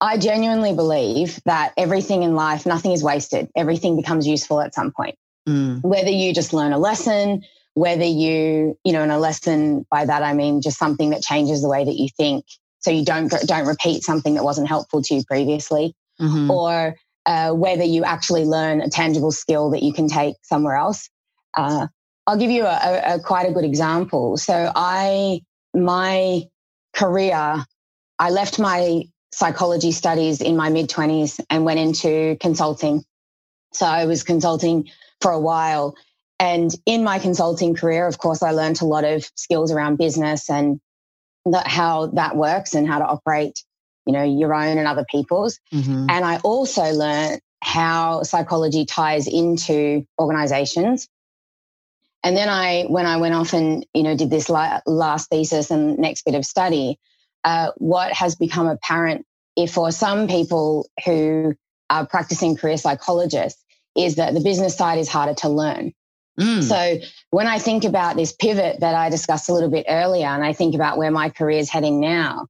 I 0.00 0.18
genuinely 0.18 0.74
believe 0.74 1.40
that 1.46 1.72
everything 1.76 2.22
in 2.22 2.36
life, 2.36 2.64
nothing 2.64 2.92
is 2.92 3.02
wasted. 3.02 3.48
Everything 3.56 3.96
becomes 3.96 4.26
useful 4.26 4.60
at 4.60 4.74
some 4.74 4.92
point. 4.92 5.16
Mm. 5.48 5.82
Whether 5.82 6.10
you 6.10 6.32
just 6.32 6.52
learn 6.52 6.72
a 6.72 6.78
lesson, 6.78 7.44
whether 7.74 8.04
you, 8.04 8.78
you 8.84 8.92
know, 8.92 9.02
in 9.02 9.10
a 9.10 9.18
lesson 9.18 9.84
by 9.90 10.04
that 10.04 10.22
I 10.22 10.32
mean 10.32 10.60
just 10.60 10.78
something 10.78 11.10
that 11.10 11.22
changes 11.22 11.60
the 11.62 11.68
way 11.68 11.84
that 11.84 11.96
you 11.96 12.08
think, 12.16 12.44
so 12.80 12.90
you 12.90 13.04
don't 13.04 13.32
don't 13.46 13.66
repeat 13.66 14.04
something 14.04 14.34
that 14.34 14.44
wasn't 14.44 14.68
helpful 14.68 15.02
to 15.02 15.14
you 15.14 15.24
previously, 15.24 15.94
mm-hmm. 16.20 16.50
or 16.50 16.96
uh, 17.26 17.50
whether 17.52 17.84
you 17.84 18.04
actually 18.04 18.44
learn 18.44 18.80
a 18.80 18.88
tangible 18.88 19.32
skill 19.32 19.70
that 19.70 19.82
you 19.82 19.92
can 19.92 20.08
take 20.08 20.36
somewhere 20.42 20.76
else. 20.76 21.10
Uh, 21.54 21.88
I'll 22.26 22.38
give 22.38 22.50
you 22.50 22.64
a, 22.64 23.16
a, 23.16 23.20
quite 23.20 23.48
a 23.48 23.52
good 23.52 23.64
example. 23.64 24.36
So 24.36 24.72
I, 24.74 25.40
my 25.74 26.42
career, 26.94 27.64
I 28.18 28.30
left 28.30 28.58
my 28.58 29.02
psychology 29.32 29.92
studies 29.92 30.40
in 30.40 30.56
my 30.56 30.70
mid 30.70 30.88
twenties 30.88 31.40
and 31.50 31.64
went 31.64 31.80
into 31.80 32.36
consulting. 32.40 33.04
So 33.72 33.86
I 33.86 34.06
was 34.06 34.22
consulting 34.22 34.88
for 35.20 35.32
a 35.32 35.40
while 35.40 35.94
And 36.38 36.70
in 36.84 37.02
my 37.02 37.18
consulting 37.18 37.74
career, 37.74 38.06
of 38.06 38.18
course, 38.18 38.42
I 38.42 38.50
learned 38.50 38.82
a 38.82 38.84
lot 38.84 39.04
of 39.04 39.24
skills 39.36 39.72
around 39.72 39.96
business 39.96 40.50
and 40.50 40.80
that 41.46 41.66
how 41.66 42.08
that 42.08 42.36
works 42.36 42.74
and 42.74 42.86
how 42.86 42.98
to 42.98 43.06
operate, 43.06 43.64
you 44.06 44.12
know, 44.12 44.22
your 44.22 44.54
own 44.54 44.78
and 44.78 44.86
other 44.86 45.04
people's. 45.10 45.58
Mm-hmm. 45.72 46.06
And 46.08 46.24
I 46.24 46.38
also 46.38 46.84
learned 46.92 47.40
how 47.62 48.22
psychology 48.22 48.84
ties 48.84 49.26
into 49.26 50.06
organizations. 50.18 51.08
And 52.22 52.36
then 52.36 52.48
I, 52.48 52.84
when 52.84 53.06
I 53.06 53.18
went 53.18 53.34
off 53.34 53.52
and, 53.52 53.86
you 53.94 54.02
know, 54.02 54.16
did 54.16 54.30
this 54.30 54.48
last 54.48 55.30
thesis 55.30 55.70
and 55.70 55.98
next 55.98 56.24
bit 56.24 56.34
of 56.34 56.44
study, 56.44 56.98
uh, 57.44 57.70
what 57.76 58.12
has 58.12 58.36
become 58.36 58.66
apparent 58.66 59.26
if 59.56 59.72
for 59.72 59.90
some 59.90 60.28
people 60.28 60.88
who 61.04 61.54
are 61.88 62.06
practicing 62.06 62.56
career 62.56 62.76
psychologists 62.76 63.62
is 63.96 64.16
that 64.16 64.34
the 64.34 64.40
business 64.40 64.76
side 64.76 64.98
is 64.98 65.08
harder 65.08 65.34
to 65.34 65.48
learn. 65.48 65.92
Mm. 66.38 66.62
So 66.62 66.98
when 67.30 67.46
I 67.46 67.58
think 67.58 67.84
about 67.84 68.16
this 68.16 68.32
pivot 68.32 68.80
that 68.80 68.94
I 68.94 69.08
discussed 69.08 69.48
a 69.48 69.54
little 69.54 69.70
bit 69.70 69.86
earlier, 69.88 70.26
and 70.26 70.44
I 70.44 70.52
think 70.52 70.74
about 70.74 70.98
where 70.98 71.10
my 71.10 71.30
career 71.30 71.58
is 71.58 71.70
heading 71.70 72.00
now, 72.00 72.48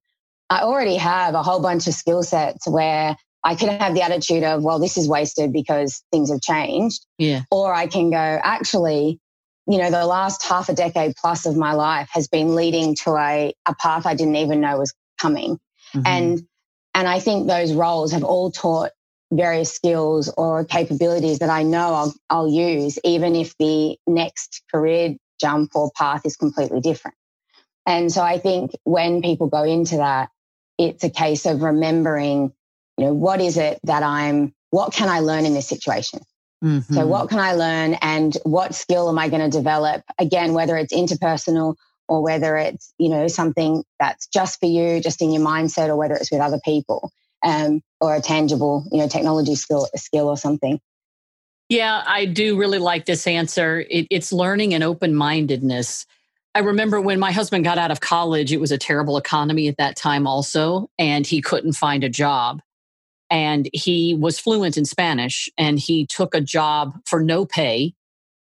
I 0.49 0.61
already 0.61 0.97
have 0.97 1.35
a 1.35 1.43
whole 1.43 1.61
bunch 1.61 1.87
of 1.87 1.95
skill 1.95 2.23
sets 2.23 2.69
where 2.69 3.17
I 3.43 3.55
can 3.55 3.79
have 3.79 3.95
the 3.95 4.03
attitude 4.03 4.43
of, 4.43 4.63
well, 4.63 4.79
this 4.79 4.97
is 4.97 5.09
wasted 5.09 5.53
because 5.53 6.03
things 6.11 6.31
have 6.31 6.41
changed. 6.41 7.05
Yeah. 7.19 7.43
Or 7.51 7.73
I 7.75 7.87
can 7.87 8.11
go, 8.11 8.17
actually, 8.17 9.21
you 9.69 9.79
know, 9.79 9.91
the 9.91 10.07
last 10.07 10.45
half 10.45 10.69
a 10.69 10.75
decade 10.75 11.15
plus 11.17 11.47
of 11.47 11.57
my 11.57 11.73
life 11.73 12.09
has 12.13 12.29
been 12.29 12.55
leading 12.55 12.95
to 13.05 13.17
a, 13.17 13.53
a 13.67 13.75
path 13.75 14.07
I 14.07 14.15
didn't 14.15 14.37
even 14.37 14.61
know 14.61 14.79
was 14.79 14.95
coming. 15.21 15.59
Mm-hmm. 15.95 16.07
And 16.07 16.47
and 16.95 17.07
I 17.07 17.21
think 17.21 17.47
those 17.47 17.73
roles 17.73 18.13
have 18.13 18.25
all 18.25 18.51
taught 18.51 18.91
various 19.31 19.73
skills 19.73 20.33
or 20.37 20.65
capabilities 20.65 21.41
that 21.41 21.51
I 21.51 21.63
know 21.63 21.95
I'll, 21.95 22.15
I'll 22.31 22.49
use, 22.49 22.99
even 23.05 23.37
if 23.37 23.55
the 23.59 23.99
next 24.07 24.63
career 24.73 25.17
jump 25.39 25.73
or 25.75 25.91
path 25.95 26.23
is 26.25 26.37
completely 26.37 26.81
different. 26.81 27.17
And 27.85 28.11
so 28.11 28.23
I 28.23 28.39
think 28.39 28.71
when 28.85 29.21
people 29.21 29.49
go 29.49 29.63
into 29.65 29.99
that, 29.99 30.31
it's 30.79 31.05
a 31.05 31.11
case 31.11 31.47
of 31.47 31.63
remembering, 31.63 32.53
you 32.99 33.07
know, 33.07 33.13
what 33.13 33.41
is 33.41 33.57
it 33.57 33.81
that 33.85 34.03
I'm, 34.03 34.55
what 34.71 34.93
can 34.93 35.09
I 35.09 35.21
learn 35.21 35.47
in 35.47 35.55
this 35.55 35.69
situation? 35.69 36.21
Mm-hmm. 36.65 36.95
So, 36.95 37.07
what 37.07 37.29
can 37.29 37.39
I 37.39 37.53
learn 37.53 37.95
and 38.01 38.35
what 38.45 38.75
skill 38.75 39.09
am 39.09 39.19
I 39.19 39.29
going 39.29 39.43
to 39.43 39.57
develop? 39.57 40.03
Again, 40.19 40.55
whether 40.55 40.77
it's 40.77 40.93
interpersonal 40.93 41.77
or 42.09 42.23
whether 42.23 42.57
it's, 42.57 42.95
you 42.99 43.11
know, 43.11 43.29
something 43.29 43.85
that's 44.01 44.27
just 44.29 44.59
for 44.59 44.67
you, 44.67 45.01
just 45.01 45.21
in 45.21 45.33
your 45.33 45.43
mindset, 45.43 45.89
or 45.89 45.97
whether 45.97 46.15
it's 46.15 46.33
with 46.33 46.41
other 46.41 46.61
people 46.65 47.13
um, 47.43 47.83
or 48.01 48.17
a 48.17 48.21
tangible, 48.21 48.87
you 48.91 48.99
know, 48.99 49.09
technology 49.09 49.55
skill, 49.55 49.89
skill 49.97 50.29
or 50.29 50.37
something. 50.37 50.81
Yeah, 51.69 52.03
I 52.07 52.27
do 52.27 52.57
really 52.57 52.79
like 52.79 53.07
this 53.07 53.27
answer. 53.27 53.85
It, 53.91 54.07
it's 54.11 54.33
learning 54.33 54.73
and 54.73 54.85
open 54.85 55.15
mindedness. 55.15 56.07
I 56.57 56.61
remember 56.61 57.03
when 57.03 57.21
my 57.21 57.33
husband 57.33 57.65
got 57.65 57.77
out 57.77 57.91
of 57.91 58.01
college, 58.01 58.51
it 58.51 58.63
was 58.63 58.73
a 58.73 58.79
terrible 58.79 59.19
economy 59.19 59.69
at 59.69 59.77
that 59.77 59.95
time, 59.95 60.27
also, 60.27 60.89
and 60.99 61.27
he 61.27 61.43
couldn't 61.43 61.75
find 61.75 62.03
a 62.03 62.09
job. 62.09 62.63
And 63.29 63.69
he 63.75 64.15
was 64.15 64.39
fluent 64.39 64.79
in 64.79 64.87
Spanish 64.87 65.51
and 65.59 65.79
he 65.79 66.07
took 66.07 66.35
a 66.35 66.41
job 66.41 66.99
for 67.05 67.21
no 67.21 67.45
pay. 67.45 67.93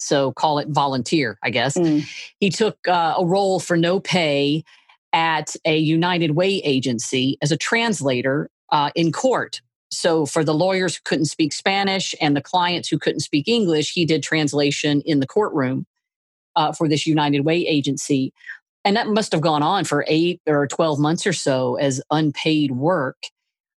So 0.01 0.33
call 0.33 0.59
it 0.59 0.67
volunteer, 0.71 1.39
I 1.45 1.51
guess. 1.51 1.79
Mm. 1.79 2.05
He 2.41 2.51
took 2.51 2.79
uh, 2.89 3.15
a 3.17 3.25
role 3.25 3.61
for 3.61 3.77
no 3.77 4.01
pay 4.01 4.65
at 5.13 5.55
a 5.65 5.79
United 5.79 6.33
Way 6.33 6.55
agency 6.65 7.39
as 7.41 7.53
a 7.53 7.57
translator 7.57 8.51
uh, 8.73 8.91
in 8.97 9.13
court. 9.13 9.61
So 9.93 10.27
for 10.27 10.43
the 10.43 10.55
lawyers 10.55 10.97
who 10.97 11.03
couldn't 11.05 11.27
speak 11.27 11.53
Spanish 11.53 12.13
and 12.21 12.37
the 12.37 12.43
clients 12.43 12.89
who 12.89 12.99
couldn't 12.99 13.21
speak 13.21 13.47
English, 13.47 13.93
he 13.93 14.05
did 14.05 14.25
translation 14.25 15.01
in 15.03 15.21
the 15.21 15.29
courtroom 15.29 15.87
uh, 16.57 16.73
for 16.73 16.89
this 16.89 17.07
United 17.07 17.41
Way 17.41 17.67
agency. 17.67 18.33
And 18.85 18.97
that 18.97 19.09
must 19.09 19.33
have 19.33 19.41
gone 19.41 19.63
on 19.63 19.85
for 19.85 20.05
eight 20.09 20.41
or 20.47 20.67
12 20.67 20.99
months 20.99 21.27
or 21.27 21.33
so 21.33 21.77
as 21.77 22.03
unpaid 22.11 22.73
work. 22.73 23.17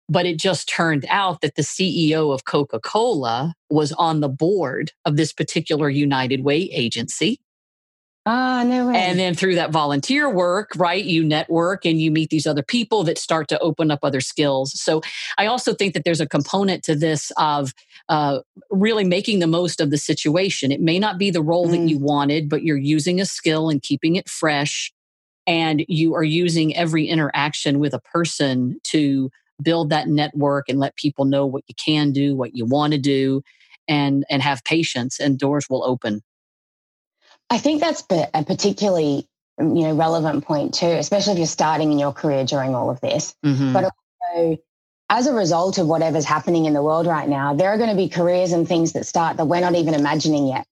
But 0.09 0.27
it 0.27 0.39
just 0.39 0.69
turned 0.69 1.07
out 1.09 1.41
that 1.41 1.55
the 1.55 1.63
CEO 1.63 2.35
of 2.35 2.45
Coca 2.45 2.81
Cola 2.81 3.55
was 3.71 3.93
on 3.93 4.21
the 4.21 4.29
board 4.29 4.93
of 5.05 5.17
this 5.17 5.33
particular 5.33 5.89
United 5.89 6.45
Way 6.45 6.71
agency. 6.73 7.41
Ah, 8.25 8.63
no 8.65 8.87
way. 8.87 8.97
And 8.97 9.19
then 9.19 9.35
through 9.35 9.57
that 9.57 9.73
volunteer 9.73 10.31
work, 10.31 10.71
right, 10.77 11.05
you 11.05 11.25
network 11.25 11.85
and 11.85 12.01
you 12.01 12.13
meet 12.13 12.31
these 12.31 12.47
other 12.47 12.63
people 12.63 13.03
that 13.05 13.19
start 13.19 13.49
to 13.49 13.59
open 13.59 13.91
up 13.91 13.99
other 14.03 14.21
skills. 14.21 14.81
So 14.81 15.03
I 15.39 15.47
also 15.47 15.75
think 15.75 15.95
that 15.95 16.05
there's 16.05 16.21
a 16.21 16.29
component 16.29 16.85
to 16.85 16.95
this 16.95 17.33
of 17.37 17.75
uh, 18.09 18.41
really 18.71 19.03
making 19.03 19.41
the 19.41 19.49
most 19.49 19.81
of 19.81 19.91
the 19.91 19.99
situation. 19.99 20.71
It 20.71 20.81
may 20.81 21.01
not 21.01 21.19
be 21.19 21.33
the 21.33 21.43
role 21.43 21.67
mm. 21.67 21.73
that 21.73 21.89
you 21.89 21.99
wanted, 21.99 22.49
but 22.49 22.63
you're 22.63 22.77
using 22.77 23.21
a 23.21 23.27
skill 23.27 23.69
and 23.69 23.83
keeping 23.83 24.15
it 24.15 24.29
fresh. 24.29 24.93
And 25.45 25.85
you 25.89 26.15
are 26.15 26.23
using 26.23 26.77
every 26.77 27.09
interaction 27.09 27.81
with 27.81 27.93
a 27.93 28.01
person 28.01 28.79
to 28.85 29.31
build 29.61 29.91
that 29.91 30.07
network 30.07 30.69
and 30.69 30.79
let 30.79 30.95
people 30.95 31.25
know 31.25 31.45
what 31.45 31.65
you 31.67 31.75
can 31.75 32.13
do, 32.13 32.37
what 32.37 32.55
you 32.55 32.67
want 32.67 32.93
to 32.93 32.99
do, 33.01 33.43
and 33.89 34.25
and 34.31 34.43
have 34.43 34.63
patience, 34.63 35.19
and 35.19 35.41
doors 35.41 35.67
will 35.69 35.83
open. 35.83 36.23
I 37.51 37.59
think 37.59 37.81
that's 37.81 38.03
a 38.11 38.45
particularly 38.45 39.29
you 39.59 39.83
know 39.83 39.95
relevant 39.95 40.45
point 40.45 40.75
too, 40.75 40.87
especially 40.87 41.35
if 41.35 41.39
you're 41.39 41.47
starting 41.47 41.93
in 41.93 41.99
your 41.99 42.13
career 42.13 42.45
during 42.45 42.75
all 42.75 42.91
of 42.91 43.01
this. 43.01 43.35
Mm-hmm. 43.45 43.73
But 43.73 43.85
also, 43.85 44.59
as 45.11 45.27
a 45.27 45.35
result 45.35 45.79
of 45.79 45.87
whatever's 45.87 46.25
happening 46.25 46.65
in 46.65 46.73
the 46.73 46.83
world 46.83 47.07
right 47.07 47.29
now, 47.29 47.55
there 47.55 47.69
are 47.69 47.77
going 47.77 47.91
to 47.91 47.97
be 47.97 48.09
careers 48.09 48.53
and 48.53 48.67
things 48.67 48.93
that 48.93 49.05
start 49.05 49.37
that 49.37 49.45
we're 49.45 49.61
not 49.61 49.75
even 49.75 49.95
imagining 49.95 50.47
yet. 50.47 50.67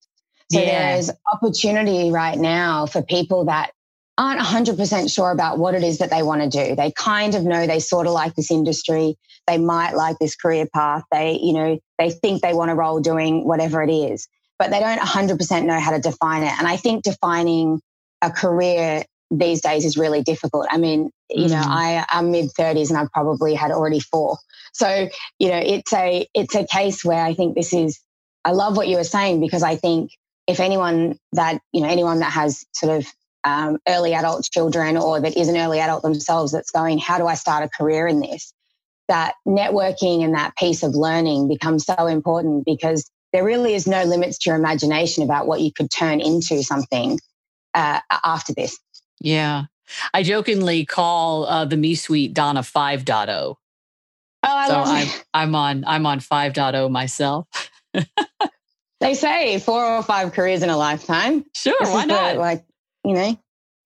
So 0.51 0.61
yeah. 0.61 0.95
there's 0.95 1.11
opportunity 1.33 2.11
right 2.11 2.39
now 2.39 2.87
for 2.87 3.03
people 3.03 3.45
that 3.45 3.71
aren't 4.19 4.41
100% 4.41 5.15
sure 5.15 5.31
about 5.31 5.59
what 5.59 5.75
it 5.75 5.83
is 5.83 5.99
that 5.99 6.11
they 6.11 6.23
want 6.23 6.43
to 6.43 6.49
do. 6.49 6.75
They 6.75 6.91
kind 6.91 7.35
of 7.35 7.45
know 7.45 7.67
they 7.67 7.81
sort 7.81 8.07
of 8.07 8.13
like 8.13 8.35
this 8.35 8.51
industry. 8.51 9.17
They 9.47 9.59
might 9.59 9.95
like 9.95 10.19
this 10.19 10.35
career 10.35 10.67
path. 10.75 11.05
They, 11.13 11.39
you 11.41 11.53
know, 11.53 11.79
they 11.99 12.11
think 12.11 12.43
they 12.43 12.53
want 12.53 12.71
a 12.71 12.75
role 12.75 13.01
doing 13.01 13.47
whatever 13.47 13.83
it 13.83 13.91
is 13.91 14.27
but 14.61 14.71
they 14.71 14.79
don't 14.79 15.01
100% 15.01 15.65
know 15.65 15.81
how 15.81 15.91
to 15.91 15.99
define 15.99 16.43
it. 16.43 16.53
And 16.59 16.69
I 16.69 16.77
think 16.77 17.03
defining 17.03 17.81
a 18.21 18.31
career 18.31 19.05
these 19.31 19.63
days 19.63 19.87
is 19.87 19.97
really 19.97 20.23
difficult. 20.23 20.67
I 20.71 20.77
mean, 20.77 21.11
you 21.31 21.47
mm. 21.47 21.51
know, 21.53 21.63
I 21.65 22.05
am 22.11 22.31
mid 22.31 22.51
30s 22.51 22.91
and 22.91 22.99
I've 22.99 23.11
probably 23.11 23.55
had 23.55 23.71
already 23.71 24.01
four. 24.01 24.37
So, 24.75 25.09
you 25.39 25.49
know, 25.49 25.57
it's 25.57 25.93
a 25.95 26.29
it's 26.35 26.55
a 26.55 26.67
case 26.67 27.03
where 27.03 27.25
I 27.25 27.33
think 27.33 27.55
this 27.55 27.73
is 27.73 27.99
I 28.45 28.53
love 28.53 28.77
what 28.77 28.87
you 28.87 28.97
were 28.97 29.05
saying 29.05 29.41
because 29.41 29.63
I 29.63 29.77
think 29.77 30.11
if 30.47 30.61
anyone 30.61 31.17
that, 31.33 31.61
you 31.73 31.81
know, 31.81 31.89
anyone 31.89 32.19
that 32.19 32.33
has 32.33 32.63
sort 32.75 32.99
of 32.99 33.07
um, 33.45 33.79
early 33.89 34.13
adult 34.13 34.45
children 34.45 34.99
or 34.99 35.21
that 35.21 35.39
is 35.39 35.49
an 35.49 35.57
early 35.57 35.81
adult 35.81 36.03
themselves 36.03 36.53
that's 36.53 36.71
going, 36.71 36.99
how 36.99 37.17
do 37.17 37.27
I 37.27 37.35
start 37.35 37.65
a 37.65 37.69
career 37.69 38.07
in 38.07 38.21
this? 38.21 38.53
That 39.09 39.35
networking 39.49 40.23
and 40.23 40.35
that 40.35 40.55
piece 40.57 40.83
of 40.83 40.95
learning 40.95 41.49
becomes 41.49 41.87
so 41.87 42.07
important 42.07 42.67
because 42.67 43.11
there 43.33 43.45
really 43.45 43.75
is 43.75 43.87
no 43.87 44.05
limits 44.05 44.39
to 44.39 44.51
your 44.51 44.59
imagination 44.59 45.23
about 45.23 45.47
what 45.47 45.61
you 45.61 45.73
could 45.73 45.91
turn 45.91 46.21
into 46.21 46.63
something 46.63 47.19
uh, 47.75 48.01
after 48.25 48.53
this. 48.55 48.79
Yeah. 49.21 49.65
I 50.15 50.23
jokingly 50.23 50.85
call 50.85 51.45
uh, 51.47 51.65
the 51.65 51.77
Me 51.77 51.95
Suite 51.95 52.35
Donna 52.35 52.61
5.0. 52.61 53.29
Oh, 53.29 53.57
I 54.43 54.69
so 54.69 54.73
love 54.73 54.89
I'm, 54.89 55.09
I'm 55.35 55.55
on 55.55 55.85
I'm 55.87 56.07
on 56.07 56.21
5.0 56.21 56.91
myself. 56.91 57.47
they 59.01 59.15
say 59.15 59.59
four 59.59 59.85
or 59.85 60.03
five 60.03 60.33
careers 60.33 60.63
in 60.63 60.71
a 60.71 60.77
lifetime. 60.77 61.45
Sure, 61.55 61.75
this 61.79 61.91
why 61.91 62.07
not? 62.07 62.35
The, 62.35 62.41
like, 62.41 62.65
you 63.05 63.13
know, 63.13 63.39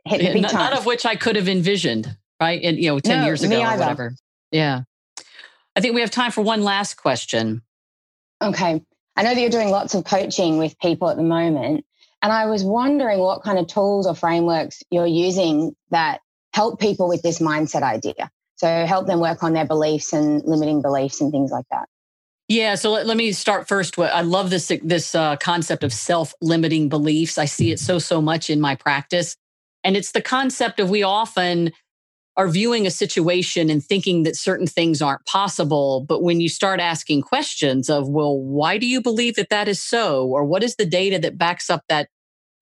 hit 0.04 0.18
the 0.18 0.32
big 0.32 0.42
none, 0.42 0.54
none 0.54 0.72
of 0.74 0.86
which 0.86 1.04
I 1.06 1.16
could 1.16 1.34
have 1.34 1.48
envisioned, 1.48 2.16
right? 2.40 2.62
And 2.62 2.78
you 2.78 2.88
know, 2.88 3.00
10 3.00 3.20
no, 3.20 3.26
years 3.26 3.42
ago 3.42 3.60
or 3.60 3.76
whatever. 3.76 4.14
Yeah. 4.52 4.82
I 5.74 5.80
think 5.80 5.94
we 5.94 6.02
have 6.02 6.12
time 6.12 6.30
for 6.30 6.42
one 6.42 6.62
last 6.62 6.94
question. 6.94 7.62
Okay. 8.40 8.80
I 9.16 9.22
know 9.22 9.34
that 9.34 9.40
you're 9.40 9.50
doing 9.50 9.70
lots 9.70 9.94
of 9.94 10.04
coaching 10.04 10.58
with 10.58 10.78
people 10.78 11.08
at 11.08 11.16
the 11.16 11.22
moment. 11.22 11.84
And 12.22 12.32
I 12.32 12.46
was 12.46 12.64
wondering 12.64 13.18
what 13.18 13.42
kind 13.42 13.58
of 13.58 13.66
tools 13.66 14.06
or 14.06 14.14
frameworks 14.14 14.82
you're 14.90 15.06
using 15.06 15.76
that 15.90 16.20
help 16.52 16.80
people 16.80 17.08
with 17.08 17.22
this 17.22 17.38
mindset 17.38 17.82
idea. 17.82 18.30
So 18.56 18.86
help 18.86 19.06
them 19.06 19.20
work 19.20 19.42
on 19.42 19.52
their 19.52 19.66
beliefs 19.66 20.12
and 20.12 20.42
limiting 20.44 20.80
beliefs 20.80 21.20
and 21.20 21.30
things 21.30 21.50
like 21.50 21.66
that. 21.70 21.86
Yeah, 22.48 22.74
so 22.74 22.92
let, 22.92 23.06
let 23.06 23.16
me 23.16 23.32
start 23.32 23.68
first. 23.68 23.98
I 23.98 24.20
love 24.20 24.50
this 24.50 24.70
this 24.82 25.14
uh, 25.14 25.36
concept 25.36 25.82
of 25.82 25.92
self 25.92 26.34
limiting 26.42 26.88
beliefs. 26.88 27.38
I 27.38 27.46
see 27.46 27.72
it 27.72 27.80
so 27.80 27.98
so 27.98 28.20
much 28.20 28.50
in 28.50 28.60
my 28.60 28.74
practice, 28.74 29.34
and 29.82 29.96
it's 29.96 30.12
the 30.12 30.20
concept 30.20 30.78
of 30.78 30.90
we 30.90 31.02
often 31.02 31.72
are 32.36 32.48
viewing 32.48 32.86
a 32.86 32.90
situation 32.90 33.70
and 33.70 33.84
thinking 33.84 34.24
that 34.24 34.36
certain 34.36 34.66
things 34.66 35.00
aren't 35.00 35.24
possible. 35.24 36.04
But 36.08 36.22
when 36.22 36.40
you 36.40 36.48
start 36.48 36.80
asking 36.80 37.22
questions 37.22 37.88
of, 37.88 38.08
well, 38.08 38.38
why 38.38 38.76
do 38.76 38.86
you 38.86 39.00
believe 39.00 39.36
that 39.36 39.50
that 39.50 39.68
is 39.68 39.80
so? 39.80 40.26
Or 40.26 40.44
what 40.44 40.64
is 40.64 40.76
the 40.76 40.86
data 40.86 41.18
that 41.20 41.38
backs 41.38 41.70
up 41.70 41.82
that, 41.88 42.08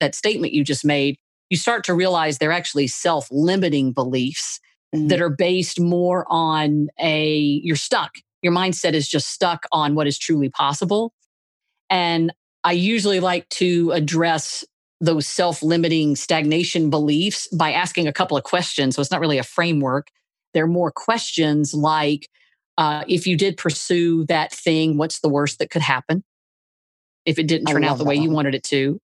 that 0.00 0.14
statement 0.14 0.52
you 0.52 0.62
just 0.62 0.85
made? 0.85 1.17
You 1.49 1.57
start 1.57 1.85
to 1.85 1.95
realize 1.95 2.38
they're 2.38 2.52
actually 2.52 2.87
self 2.87 3.29
limiting 3.31 3.93
beliefs 3.93 4.61
mm-hmm. 4.95 5.09
that 5.09 5.23
are 5.23 5.31
based 5.31 5.81
more 5.81 6.26
on 6.29 6.88
a, 7.00 7.35
you're 7.62 7.76
stuck. 7.76 8.12
Your 8.43 8.52
mindset 8.52 8.93
is 8.93 9.09
just 9.09 9.29
stuck 9.31 9.64
on 9.73 9.95
what 9.95 10.07
is 10.07 10.19
truly 10.19 10.50
possible. 10.50 11.14
And 11.88 12.33
I 12.64 12.73
usually 12.73 13.21
like 13.21 13.49
to 13.50 13.91
address 13.93 14.64
those 15.02 15.26
self 15.26 15.62
limiting 15.62 16.16
stagnation 16.16 16.88
beliefs 16.88 17.49
by 17.49 17.73
asking 17.73 18.06
a 18.06 18.12
couple 18.12 18.37
of 18.37 18.44
questions. 18.44 18.94
So 18.94 19.02
it's 19.02 19.11
not 19.11 19.21
really 19.21 19.38
a 19.38 19.42
framework. 19.42 20.09
They're 20.54 20.66
more 20.66 20.92
questions 20.92 21.75
like 21.75 22.28
uh, 22.78 23.04
if 23.09 23.26
you 23.26 23.37
did 23.37 23.56
pursue 23.56 24.25
that 24.26 24.52
thing, 24.52 24.97
what's 24.97 25.21
the 25.21 25.28
worst 25.28 25.59
that 25.59 25.71
could 25.71 25.82
happen? 25.82 26.23
If 27.26 27.38
it 27.38 27.49
didn't 27.49 27.66
turn 27.66 27.85
out 27.85 27.99
the 27.99 28.04
way 28.04 28.16
one. 28.16 28.23
you 28.23 28.30
wanted 28.30 28.54
it 28.54 28.62
to. 28.64 29.00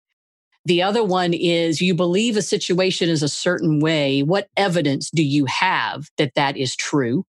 The 0.66 0.84
other 0.84 1.04
one 1.04 1.34
is 1.34 1.82
you 1.82 1.96
believe 1.96 2.38
a 2.38 2.42
situation 2.42 3.10
is 3.10 3.24
a 3.24 3.30
certain 3.30 3.80
way. 3.80 4.22
What 4.22 4.50
evidence 4.56 5.10
do 5.10 5.24
you 5.24 5.46
have 5.46 6.10
that 6.18 6.34
that 6.36 6.58
is 6.58 6.76
true? 6.76 7.26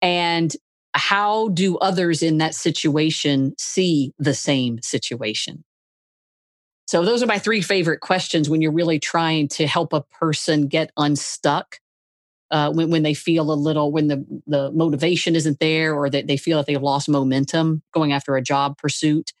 And 0.00 0.54
how 0.94 1.48
do 1.48 1.76
others 1.78 2.22
in 2.22 2.38
that 2.38 2.54
situation 2.54 3.54
see 3.58 4.12
the 4.18 4.34
same 4.34 4.80
situation? 4.82 5.64
So, 6.88 7.04
those 7.04 7.22
are 7.22 7.26
my 7.26 7.38
three 7.38 7.60
favorite 7.60 8.00
questions 8.00 8.48
when 8.48 8.62
you're 8.62 8.72
really 8.72 8.98
trying 8.98 9.48
to 9.48 9.66
help 9.66 9.92
a 9.92 10.00
person 10.00 10.68
get 10.68 10.90
unstuck. 10.96 11.80
Uh, 12.50 12.72
when, 12.72 12.88
when 12.88 13.02
they 13.02 13.12
feel 13.12 13.52
a 13.52 13.52
little, 13.52 13.92
when 13.92 14.08
the, 14.08 14.24
the 14.46 14.72
motivation 14.72 15.36
isn't 15.36 15.60
there 15.60 15.94
or 15.94 16.08
that 16.08 16.26
they 16.26 16.38
feel 16.38 16.56
that 16.56 16.64
they've 16.64 16.82
lost 16.82 17.06
momentum 17.06 17.82
going 17.92 18.10
after 18.14 18.36
a 18.36 18.42
job 18.42 18.78
pursuit. 18.78 19.34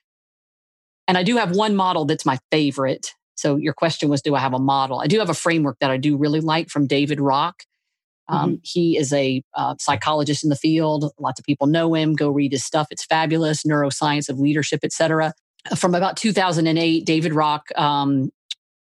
And 1.06 1.16
I 1.16 1.22
do 1.22 1.38
have 1.38 1.56
one 1.56 1.74
model 1.74 2.04
that's 2.04 2.26
my 2.26 2.38
favorite. 2.50 3.14
So, 3.34 3.56
your 3.56 3.72
question 3.72 4.10
was 4.10 4.20
Do 4.20 4.34
I 4.34 4.40
have 4.40 4.52
a 4.52 4.58
model? 4.58 5.00
I 5.00 5.06
do 5.06 5.18
have 5.18 5.30
a 5.30 5.34
framework 5.34 5.78
that 5.80 5.90
I 5.90 5.96
do 5.96 6.18
really 6.18 6.40
like 6.40 6.68
from 6.68 6.86
David 6.86 7.18
Rock. 7.18 7.62
Um, 8.28 8.50
mm-hmm. 8.50 8.56
He 8.62 8.98
is 8.98 9.10
a 9.14 9.42
uh, 9.54 9.74
psychologist 9.80 10.44
in 10.44 10.50
the 10.50 10.56
field. 10.56 11.12
Lots 11.18 11.40
of 11.40 11.46
people 11.46 11.66
know 11.66 11.94
him. 11.94 12.12
Go 12.12 12.28
read 12.28 12.52
his 12.52 12.62
stuff. 12.62 12.88
It's 12.90 13.06
fabulous. 13.06 13.62
Neuroscience 13.62 14.28
of 14.28 14.38
leadership, 14.38 14.80
etc 14.84 15.32
from 15.76 15.94
about 15.94 16.16
2008, 16.16 17.04
David 17.04 17.34
Rock 17.34 17.68
um, 17.76 18.30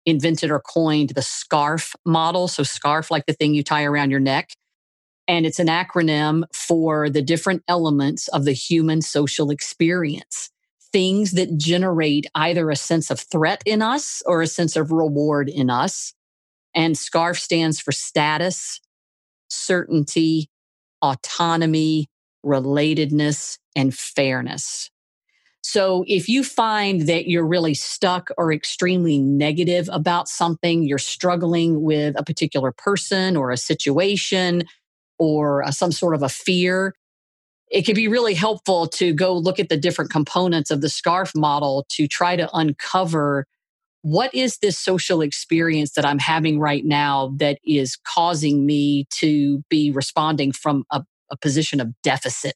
invented 0.04 0.50
or 0.50 0.60
coined 0.60 1.10
the 1.10 1.20
SCARF 1.20 1.94
model. 2.04 2.48
So, 2.48 2.62
SCARF, 2.62 3.10
like 3.10 3.26
the 3.26 3.32
thing 3.32 3.54
you 3.54 3.62
tie 3.62 3.84
around 3.84 4.10
your 4.10 4.20
neck. 4.20 4.50
And 5.28 5.44
it's 5.44 5.58
an 5.58 5.66
acronym 5.66 6.44
for 6.54 7.10
the 7.10 7.22
different 7.22 7.64
elements 7.66 8.28
of 8.28 8.44
the 8.44 8.52
human 8.52 9.02
social 9.02 9.50
experience. 9.50 10.50
Things 10.92 11.32
that 11.32 11.58
generate 11.58 12.26
either 12.34 12.70
a 12.70 12.76
sense 12.76 13.10
of 13.10 13.18
threat 13.18 13.62
in 13.66 13.82
us 13.82 14.22
or 14.24 14.40
a 14.40 14.46
sense 14.46 14.76
of 14.76 14.92
reward 14.92 15.48
in 15.48 15.68
us. 15.68 16.14
And 16.74 16.94
SCARF 16.94 17.38
stands 17.38 17.80
for 17.80 17.90
status, 17.90 18.80
certainty, 19.48 20.48
autonomy, 21.02 22.08
relatedness, 22.44 23.58
and 23.74 23.94
fairness. 23.94 24.90
So 25.68 26.04
if 26.06 26.28
you 26.28 26.44
find 26.44 27.08
that 27.08 27.26
you're 27.26 27.44
really 27.44 27.74
stuck 27.74 28.30
or 28.38 28.52
extremely 28.52 29.18
negative 29.18 29.90
about 29.92 30.28
something, 30.28 30.84
you're 30.84 30.96
struggling 30.96 31.82
with 31.82 32.14
a 32.16 32.22
particular 32.22 32.70
person 32.70 33.36
or 33.36 33.50
a 33.50 33.56
situation 33.56 34.62
or 35.18 35.64
uh, 35.64 35.72
some 35.72 35.90
sort 35.90 36.14
of 36.14 36.22
a 36.22 36.28
fear, 36.28 36.94
it 37.68 37.84
can 37.84 37.96
be 37.96 38.06
really 38.06 38.34
helpful 38.34 38.86
to 38.86 39.12
go 39.12 39.36
look 39.36 39.58
at 39.58 39.68
the 39.68 39.76
different 39.76 40.12
components 40.12 40.70
of 40.70 40.82
the 40.82 40.88
SCARF 40.88 41.34
model 41.34 41.84
to 41.88 42.06
try 42.06 42.36
to 42.36 42.48
uncover 42.54 43.44
what 44.02 44.32
is 44.32 44.58
this 44.58 44.78
social 44.78 45.20
experience 45.20 45.94
that 45.94 46.06
I'm 46.06 46.20
having 46.20 46.60
right 46.60 46.84
now 46.84 47.34
that 47.38 47.58
is 47.64 47.98
causing 48.06 48.64
me 48.66 49.08
to 49.18 49.64
be 49.68 49.90
responding 49.90 50.52
from 50.52 50.84
a, 50.92 51.02
a 51.28 51.36
position 51.36 51.80
of 51.80 51.88
deficit 52.04 52.54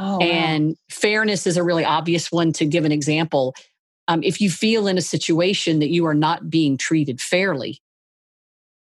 Oh, 0.00 0.20
and 0.20 0.70
wow. 0.70 0.74
fairness 0.90 1.46
is 1.46 1.56
a 1.56 1.64
really 1.64 1.84
obvious 1.84 2.30
one 2.30 2.52
to 2.54 2.64
give 2.64 2.84
an 2.84 2.92
example. 2.92 3.54
Um, 4.06 4.22
if 4.22 4.40
you 4.40 4.48
feel 4.48 4.86
in 4.86 4.96
a 4.96 5.02
situation 5.02 5.80
that 5.80 5.90
you 5.90 6.06
are 6.06 6.14
not 6.14 6.48
being 6.48 6.78
treated 6.78 7.20
fairly, 7.20 7.80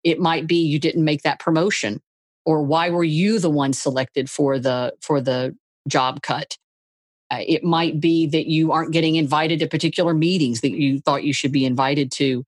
it 0.04 0.20
might 0.20 0.48
be 0.48 0.56
you 0.56 0.80
didn't 0.80 1.04
make 1.04 1.24
that 1.24 1.40
promotion, 1.40 2.02
or 2.46 2.64
why 2.64 2.90
were 2.90 3.04
you 3.04 3.40
the 3.40 3.50
one 3.50 3.74
selected 3.74 4.30
for 4.30 4.60
the 4.60 4.94
for 5.02 5.20
the 5.20 5.56
job 5.88 6.22
cut? 6.22 6.58
Uh, 7.32 7.44
it 7.48 7.64
might 7.64 8.00
be 8.00 8.28
that 8.28 8.48
you 8.48 8.72
aren't 8.72 8.94
getting 8.94 9.16
invited 9.16 9.60
to 9.60 9.68
particular 9.68 10.14
meetings 10.14 10.62
that 10.62 10.72
you 10.72 11.00
thought 11.00 11.24
you 11.24 11.34
should 11.34 11.52
be 11.52 11.66
invited 11.66 12.12
to. 12.12 12.44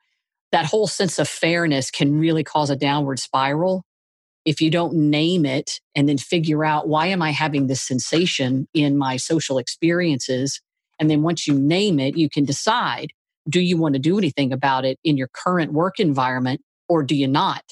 That 0.52 0.66
whole 0.66 0.88
sense 0.88 1.20
of 1.20 1.28
fairness 1.28 1.92
can 1.92 2.20
really 2.20 2.44
cause 2.44 2.70
a 2.70 2.76
downward 2.76 3.20
spiral 3.20 3.86
if 4.46 4.62
you 4.62 4.72
don't 4.72 4.94
name 4.94 5.46
it 5.46 5.80
and 5.96 6.10
then 6.10 6.18
figure 6.18 6.66
out 6.66 6.88
why 6.88 7.08
am 7.08 7.22
I 7.22 7.32
having 7.32 7.68
this 7.68 7.82
sensation 7.82 8.68
in 8.74 8.98
my 8.98 9.18
social 9.18 9.58
experiences? 9.58 10.62
And 11.00 11.10
then 11.10 11.22
once 11.22 11.48
you 11.48 11.54
name 11.54 12.00
it, 12.00 12.18
you 12.18 12.30
can 12.30 12.46
decide 12.46 13.12
do 13.50 13.60
you 13.60 13.76
want 13.76 13.94
to 13.94 14.00
do 14.00 14.18
anything 14.18 14.54
about 14.54 14.86
it 14.86 15.00
in 15.04 15.18
your 15.18 15.30
current 15.34 15.74
work 15.74 16.00
environment 16.00 16.62
or 16.88 17.02
do 17.02 17.16
you 17.16 17.28
not? 17.28 17.64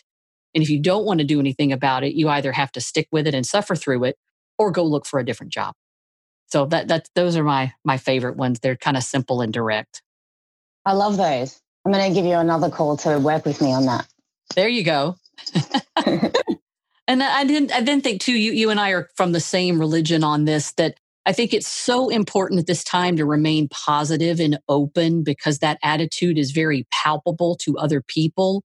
And 0.56 0.64
if 0.64 0.70
you 0.70 0.82
don't 0.82 1.06
want 1.06 1.20
to 1.20 1.26
do 1.26 1.40
anything 1.40 1.72
about 1.72 2.04
it, 2.04 2.16
you 2.16 2.28
either 2.28 2.52
have 2.52 2.72
to 2.72 2.82
stick 2.82 3.08
with 3.12 3.28
it 3.28 3.36
and 3.36 3.46
suffer 3.46 3.76
through 3.76 4.06
it 4.06 4.18
or 4.58 4.72
go 4.72 4.84
look 4.84 5.06
for 5.06 5.20
a 5.20 5.26
different 5.26 5.54
job. 5.54 5.76
So 6.48 6.66
that 6.66 6.88
that 6.88 7.08
those 7.14 7.36
are 7.38 7.44
my 7.44 7.74
my 7.84 7.98
favorite 7.98 8.36
ones. 8.36 8.60
They're 8.60 8.76
kind 8.76 8.98
of 8.98 9.04
simple 9.04 9.42
and 9.42 9.54
direct. 9.54 10.02
I 10.86 10.94
love 10.94 11.18
those. 11.18 11.60
I'm 11.86 11.92
going 11.92 12.12
to 12.12 12.20
give 12.20 12.26
you 12.26 12.36
another 12.36 12.70
call 12.70 12.98
to 12.98 13.20
work 13.20 13.46
with 13.46 13.62
me 13.62 13.72
on 13.72 13.86
that. 13.86 14.08
There 14.56 14.68
you 14.68 14.84
go. 14.84 15.16
and 17.10 17.24
I 17.24 17.44
didn't 17.44 17.74
I 17.74 17.82
didn't 17.82 18.04
think 18.04 18.22
too 18.22 18.34
you 18.34 18.52
you 18.52 18.70
and 18.70 18.80
I 18.80 18.92
are 18.92 19.10
from 19.16 19.32
the 19.32 19.40
same 19.40 19.80
religion 19.80 20.24
on 20.24 20.46
this 20.46 20.74
that 20.74 20.96
I 21.26 21.34
think 21.34 21.54
it's 21.54 21.68
so 21.68 22.10
important 22.10 22.60
at 22.60 22.68
this 22.68 22.84
time 22.84 23.18
to 23.18 23.26
remain 23.26 23.68
positive 23.68 24.40
and 24.40 24.60
open 24.70 25.24
because 25.24 25.60
that 25.60 25.80
attitude 25.84 26.38
is 26.38 26.52
very 26.52 26.88
palpable 26.92 27.56
to 27.64 27.78
other 27.78 28.02
people. 28.02 28.64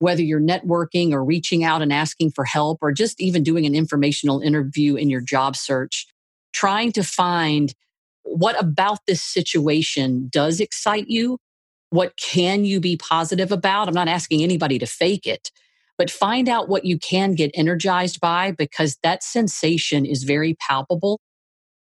Whether 0.00 0.22
you're 0.22 0.40
networking 0.40 1.12
or 1.12 1.24
reaching 1.24 1.62
out 1.62 1.82
and 1.82 1.92
asking 1.92 2.32
for 2.32 2.44
help 2.44 2.78
or 2.82 2.92
just 2.92 3.20
even 3.20 3.44
doing 3.44 3.64
an 3.64 3.76
informational 3.76 4.40
interview 4.40 4.96
in 4.96 5.08
your 5.08 5.22
job 5.22 5.56
search 5.56 6.06
trying 6.52 6.92
to 6.92 7.04
find 7.04 7.74
what 8.24 8.60
about 8.60 8.98
this 9.06 9.22
situation 9.22 10.28
does 10.32 10.58
excite 10.60 11.08
you 11.08 11.38
what 11.90 12.16
can 12.16 12.64
you 12.64 12.80
be 12.80 12.96
positive 12.96 13.52
about? 13.52 13.86
I'm 13.86 13.94
not 13.94 14.08
asking 14.08 14.42
anybody 14.42 14.80
to 14.80 14.86
fake 14.86 15.28
it 15.28 15.52
but 15.98 16.10
find 16.10 16.48
out 16.48 16.68
what 16.68 16.84
you 16.84 16.98
can 16.98 17.34
get 17.34 17.50
energized 17.54 18.20
by 18.20 18.50
because 18.50 18.98
that 19.02 19.22
sensation 19.22 20.04
is 20.04 20.24
very 20.24 20.54
palpable. 20.54 21.20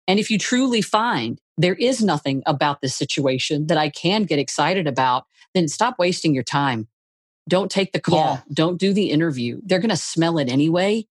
And 0.09 0.21
if 0.21 0.31
you 0.31 0.39
truly 0.39 0.83
find 0.83 1.41
there 1.57 1.75
is 1.75 2.03
nothing 2.03 2.43
about 2.47 2.81
this 2.81 2.95
situation 2.95 3.67
that 3.67 3.79
I 3.79 3.89
can 3.89 4.25
get 4.25 4.39
excited 4.39 4.87
about, 4.87 5.25
then 5.55 5.69
stop 5.69 5.97
wasting 5.99 6.35
your 6.35 6.45
time. 6.45 6.89
Don't 7.49 7.71
take 7.71 7.93
the 7.93 8.01
call. 8.01 8.35
Yeah. 8.35 8.41
Don't 8.53 8.79
do 8.79 8.93
the 8.93 9.11
interview. 9.11 9.61
They're 9.65 9.79
going 9.79 9.91
to 9.91 9.97
smell 9.97 10.39
it 10.39 10.49
anyway. 10.49 11.07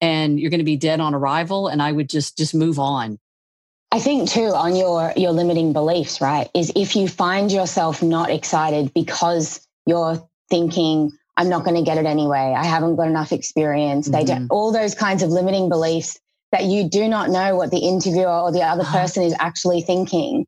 And 0.00 0.38
you're 0.38 0.50
going 0.50 0.58
to 0.58 0.64
be 0.64 0.76
dead 0.76 1.00
on 1.00 1.14
arrival. 1.14 1.68
And 1.68 1.80
I 1.80 1.90
would 1.90 2.08
just, 2.08 2.36
just 2.36 2.54
move 2.54 2.78
on. 2.78 3.18
I 3.92 4.00
think 4.00 4.28
too 4.28 4.52
on 4.52 4.74
your 4.76 5.12
your 5.16 5.30
limiting 5.30 5.72
beliefs, 5.72 6.20
right? 6.20 6.50
Is 6.54 6.72
if 6.74 6.96
you 6.96 7.08
find 7.08 7.50
yourself 7.50 8.02
not 8.02 8.30
excited 8.30 8.92
because 8.92 9.66
you're 9.86 10.28
thinking, 10.50 11.12
I'm 11.36 11.48
not 11.48 11.64
going 11.64 11.76
to 11.76 11.82
get 11.82 11.98
it 11.98 12.06
anyway. 12.06 12.54
I 12.56 12.64
haven't 12.64 12.96
got 12.96 13.08
enough 13.08 13.32
experience. 13.32 14.08
Mm-hmm. 14.08 14.26
They 14.26 14.34
do 14.34 14.46
all 14.50 14.72
those 14.72 14.94
kinds 14.94 15.22
of 15.22 15.30
limiting 15.30 15.68
beliefs 15.68 16.18
that 16.52 16.64
you 16.64 16.88
do 16.88 17.08
not 17.08 17.30
know 17.30 17.56
what 17.56 17.70
the 17.70 17.78
interviewer 17.78 18.28
or 18.28 18.52
the 18.52 18.62
other 18.62 18.82
uh-huh. 18.82 18.98
person 18.98 19.22
is 19.22 19.34
actually 19.38 19.82
thinking. 19.82 20.46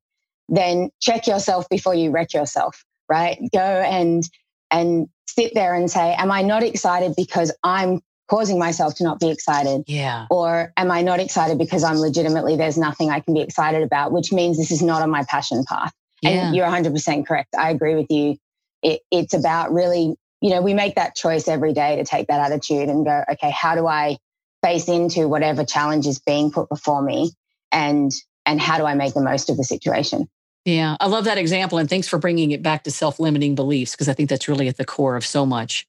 Then 0.48 0.90
check 1.00 1.26
yourself 1.26 1.68
before 1.68 1.94
you 1.94 2.10
wreck 2.10 2.32
yourself, 2.32 2.84
right? 3.08 3.38
Go 3.52 3.60
and 3.60 4.22
and 4.70 5.08
sit 5.26 5.52
there 5.54 5.74
and 5.74 5.90
say, 5.90 6.14
Am 6.14 6.30
I 6.32 6.42
not 6.42 6.62
excited 6.62 7.14
because 7.16 7.52
I'm 7.62 8.00
causing 8.28 8.58
myself 8.58 8.94
to 8.96 9.04
not 9.04 9.20
be 9.20 9.30
excited? 9.30 9.82
Yeah. 9.86 10.26
Or 10.30 10.72
am 10.76 10.90
I 10.90 11.02
not 11.02 11.20
excited 11.20 11.58
because 11.58 11.84
I'm 11.84 11.96
legitimately 11.96 12.56
there's 12.56 12.78
nothing 12.78 13.10
I 13.10 13.20
can 13.20 13.34
be 13.34 13.40
excited 13.40 13.82
about, 13.82 14.12
which 14.12 14.32
means 14.32 14.56
this 14.56 14.70
is 14.70 14.82
not 14.82 15.02
on 15.02 15.10
my 15.10 15.24
passion 15.28 15.64
path. 15.64 15.92
Yeah. 16.22 16.30
And 16.30 16.56
you're 16.56 16.66
100% 16.66 17.26
correct. 17.26 17.54
I 17.56 17.70
agree 17.70 17.94
with 17.94 18.10
you. 18.10 18.36
It, 18.82 19.00
it's 19.10 19.34
about 19.34 19.72
really 19.72 20.16
you 20.40 20.50
know, 20.50 20.62
we 20.62 20.74
make 20.74 20.94
that 20.94 21.14
choice 21.14 21.48
every 21.48 21.72
day 21.72 21.96
to 21.96 22.04
take 22.04 22.28
that 22.28 22.40
attitude 22.40 22.88
and 22.88 23.04
go, 23.04 23.24
okay, 23.32 23.50
how 23.50 23.74
do 23.74 23.86
I 23.86 24.18
face 24.62 24.88
into 24.88 25.28
whatever 25.28 25.64
challenge 25.64 26.06
is 26.06 26.18
being 26.18 26.50
put 26.50 26.68
before 26.68 27.02
me 27.02 27.32
and 27.72 28.10
and 28.46 28.60
how 28.60 28.78
do 28.78 28.84
I 28.84 28.94
make 28.94 29.14
the 29.14 29.22
most 29.22 29.50
of 29.50 29.56
the 29.56 29.64
situation? 29.64 30.28
Yeah, 30.64 30.96
I 31.00 31.06
love 31.06 31.24
that 31.24 31.38
example 31.38 31.78
and 31.78 31.88
thanks 31.88 32.08
for 32.08 32.18
bringing 32.18 32.50
it 32.50 32.62
back 32.62 32.84
to 32.84 32.90
self-limiting 32.90 33.54
beliefs 33.54 33.92
because 33.92 34.08
I 34.08 34.14
think 34.14 34.30
that's 34.30 34.48
really 34.48 34.68
at 34.68 34.76
the 34.76 34.84
core 34.84 35.16
of 35.16 35.24
so 35.24 35.44
much. 35.44 35.86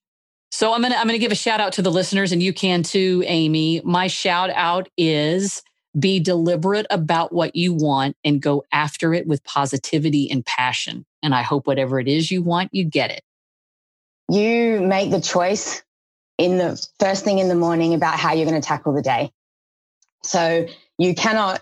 So 0.51 0.73
I'm 0.73 0.81
going 0.81 0.91
to 0.91 0.97
I'm 0.97 1.05
going 1.05 1.19
to 1.19 1.23
give 1.23 1.31
a 1.31 1.35
shout 1.35 1.59
out 1.59 1.73
to 1.73 1.81
the 1.81 1.91
listeners 1.91 2.31
and 2.31 2.41
you 2.41 2.53
can 2.53 2.83
too, 2.83 3.23
Amy. 3.27 3.81
My 3.83 4.07
shout 4.07 4.49
out 4.51 4.89
is 4.97 5.61
be 5.97 6.19
deliberate 6.19 6.85
about 6.89 7.33
what 7.33 7.55
you 7.55 7.73
want 7.73 8.15
and 8.23 8.41
go 8.41 8.63
after 8.71 9.13
it 9.13 9.25
with 9.27 9.43
positivity 9.43 10.29
and 10.29 10.45
passion. 10.45 11.05
And 11.23 11.33
I 11.33 11.41
hope 11.41 11.65
whatever 11.65 11.99
it 11.99 12.07
is 12.07 12.29
you 12.31 12.41
want, 12.43 12.73
you 12.73 12.83
get 12.83 13.11
it 13.11 13.21
you 14.29 14.81
make 14.81 15.11
the 15.11 15.21
choice 15.21 15.83
in 16.37 16.57
the 16.57 16.87
first 16.99 17.23
thing 17.25 17.39
in 17.39 17.47
the 17.47 17.55
morning 17.55 17.93
about 17.93 18.17
how 18.17 18.33
you're 18.33 18.45
going 18.45 18.59
to 18.59 18.65
tackle 18.65 18.93
the 18.93 19.01
day. 19.01 19.31
So 20.23 20.67
you 20.97 21.15
cannot 21.15 21.61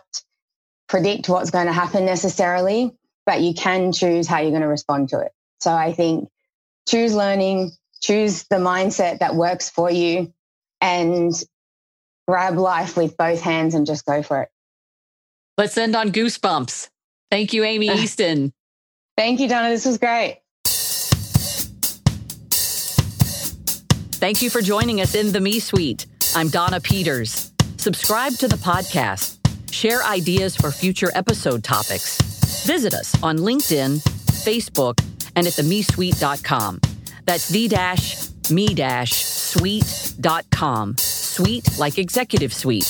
predict 0.88 1.30
what's 1.30 1.51
going 1.51 1.67
to 1.67 1.73
happen 1.73 2.06
necessarily, 2.06 2.95
but 3.25 3.41
you 3.41 3.53
can 3.53 3.91
choose 3.91 4.27
how 4.27 4.39
you're 4.39 4.51
going 4.51 4.62
to 4.62 4.67
respond 4.67 5.10
to 5.10 5.19
it. 5.19 5.32
So 5.60 5.71
I 5.71 5.93
think 5.93 6.30
choose 6.88 7.15
learning, 7.15 7.71
choose 8.01 8.43
the 8.43 8.58
mindset 8.58 9.19
that 9.19 9.36
works 9.36 9.69
for 9.69 9.89
you, 9.89 10.34
and 10.80 11.34
grab 12.27 12.58
life 12.58 12.97
with 12.97 13.17
both 13.17 13.41
hands 13.41 13.73
and 13.73 13.86
just 13.86 14.06
go 14.06 14.21
for 14.21 14.43
it. 14.43 14.49
Let's 15.58 15.77
end 15.77 15.95
on 15.95 16.12
goosebumps. 16.12 16.89
Thank 17.32 17.53
you, 17.53 17.63
Amy 17.63 17.88
Easton. 18.01 18.53
Thank 19.17 19.39
you, 19.39 19.47
Donna. 19.47 19.69
This 19.69 19.86
was 19.86 19.97
great. 19.97 20.41
Thank 24.17 24.41
you 24.41 24.49
for 24.49 24.62
joining 24.63 24.99
us 24.99 25.13
in 25.13 25.32
the 25.32 25.39
Me 25.39 25.60
Suite. 25.60 26.08
I'm 26.36 26.49
Donna 26.49 26.82
Peters. 26.82 27.51
Subscribe 27.77 28.34
to 28.38 28.47
the 28.47 28.56
podcast. 28.56 29.38
Share 29.71 30.03
ideas 30.03 30.56
for 30.56 30.71
future 30.71 31.12
episode 31.13 31.63
topics. 31.63 32.17
Visit 32.65 32.95
us 32.95 33.13
on 33.21 33.38
LinkedIn, 33.38 34.01
Facebook, 34.43 34.99
and 35.36 35.45
at 35.45 35.53
themesuite.com. 35.53 36.82
That's 37.25 37.47
the 37.49 37.67
dash 37.67 38.27
me 38.49 38.73
dash 38.73 39.13
suite.com. 39.13 40.97
Suite 40.97 41.77
like 41.77 41.99
executive 41.99 42.51
suite. 42.51 42.86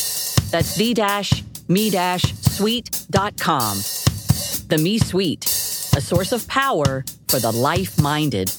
That's 0.49 0.75
the 0.75 0.93
dash 0.93 1.43
me 1.67 1.89
dash 1.89 2.23
suite.com. 2.35 3.77
The 4.69 4.79
Me 4.81 4.97
Suite, 4.97 5.43
a 5.43 5.99
source 5.99 6.31
of 6.31 6.47
power 6.47 7.03
for 7.27 7.39
the 7.39 7.51
life 7.51 7.99
minded. 7.99 8.49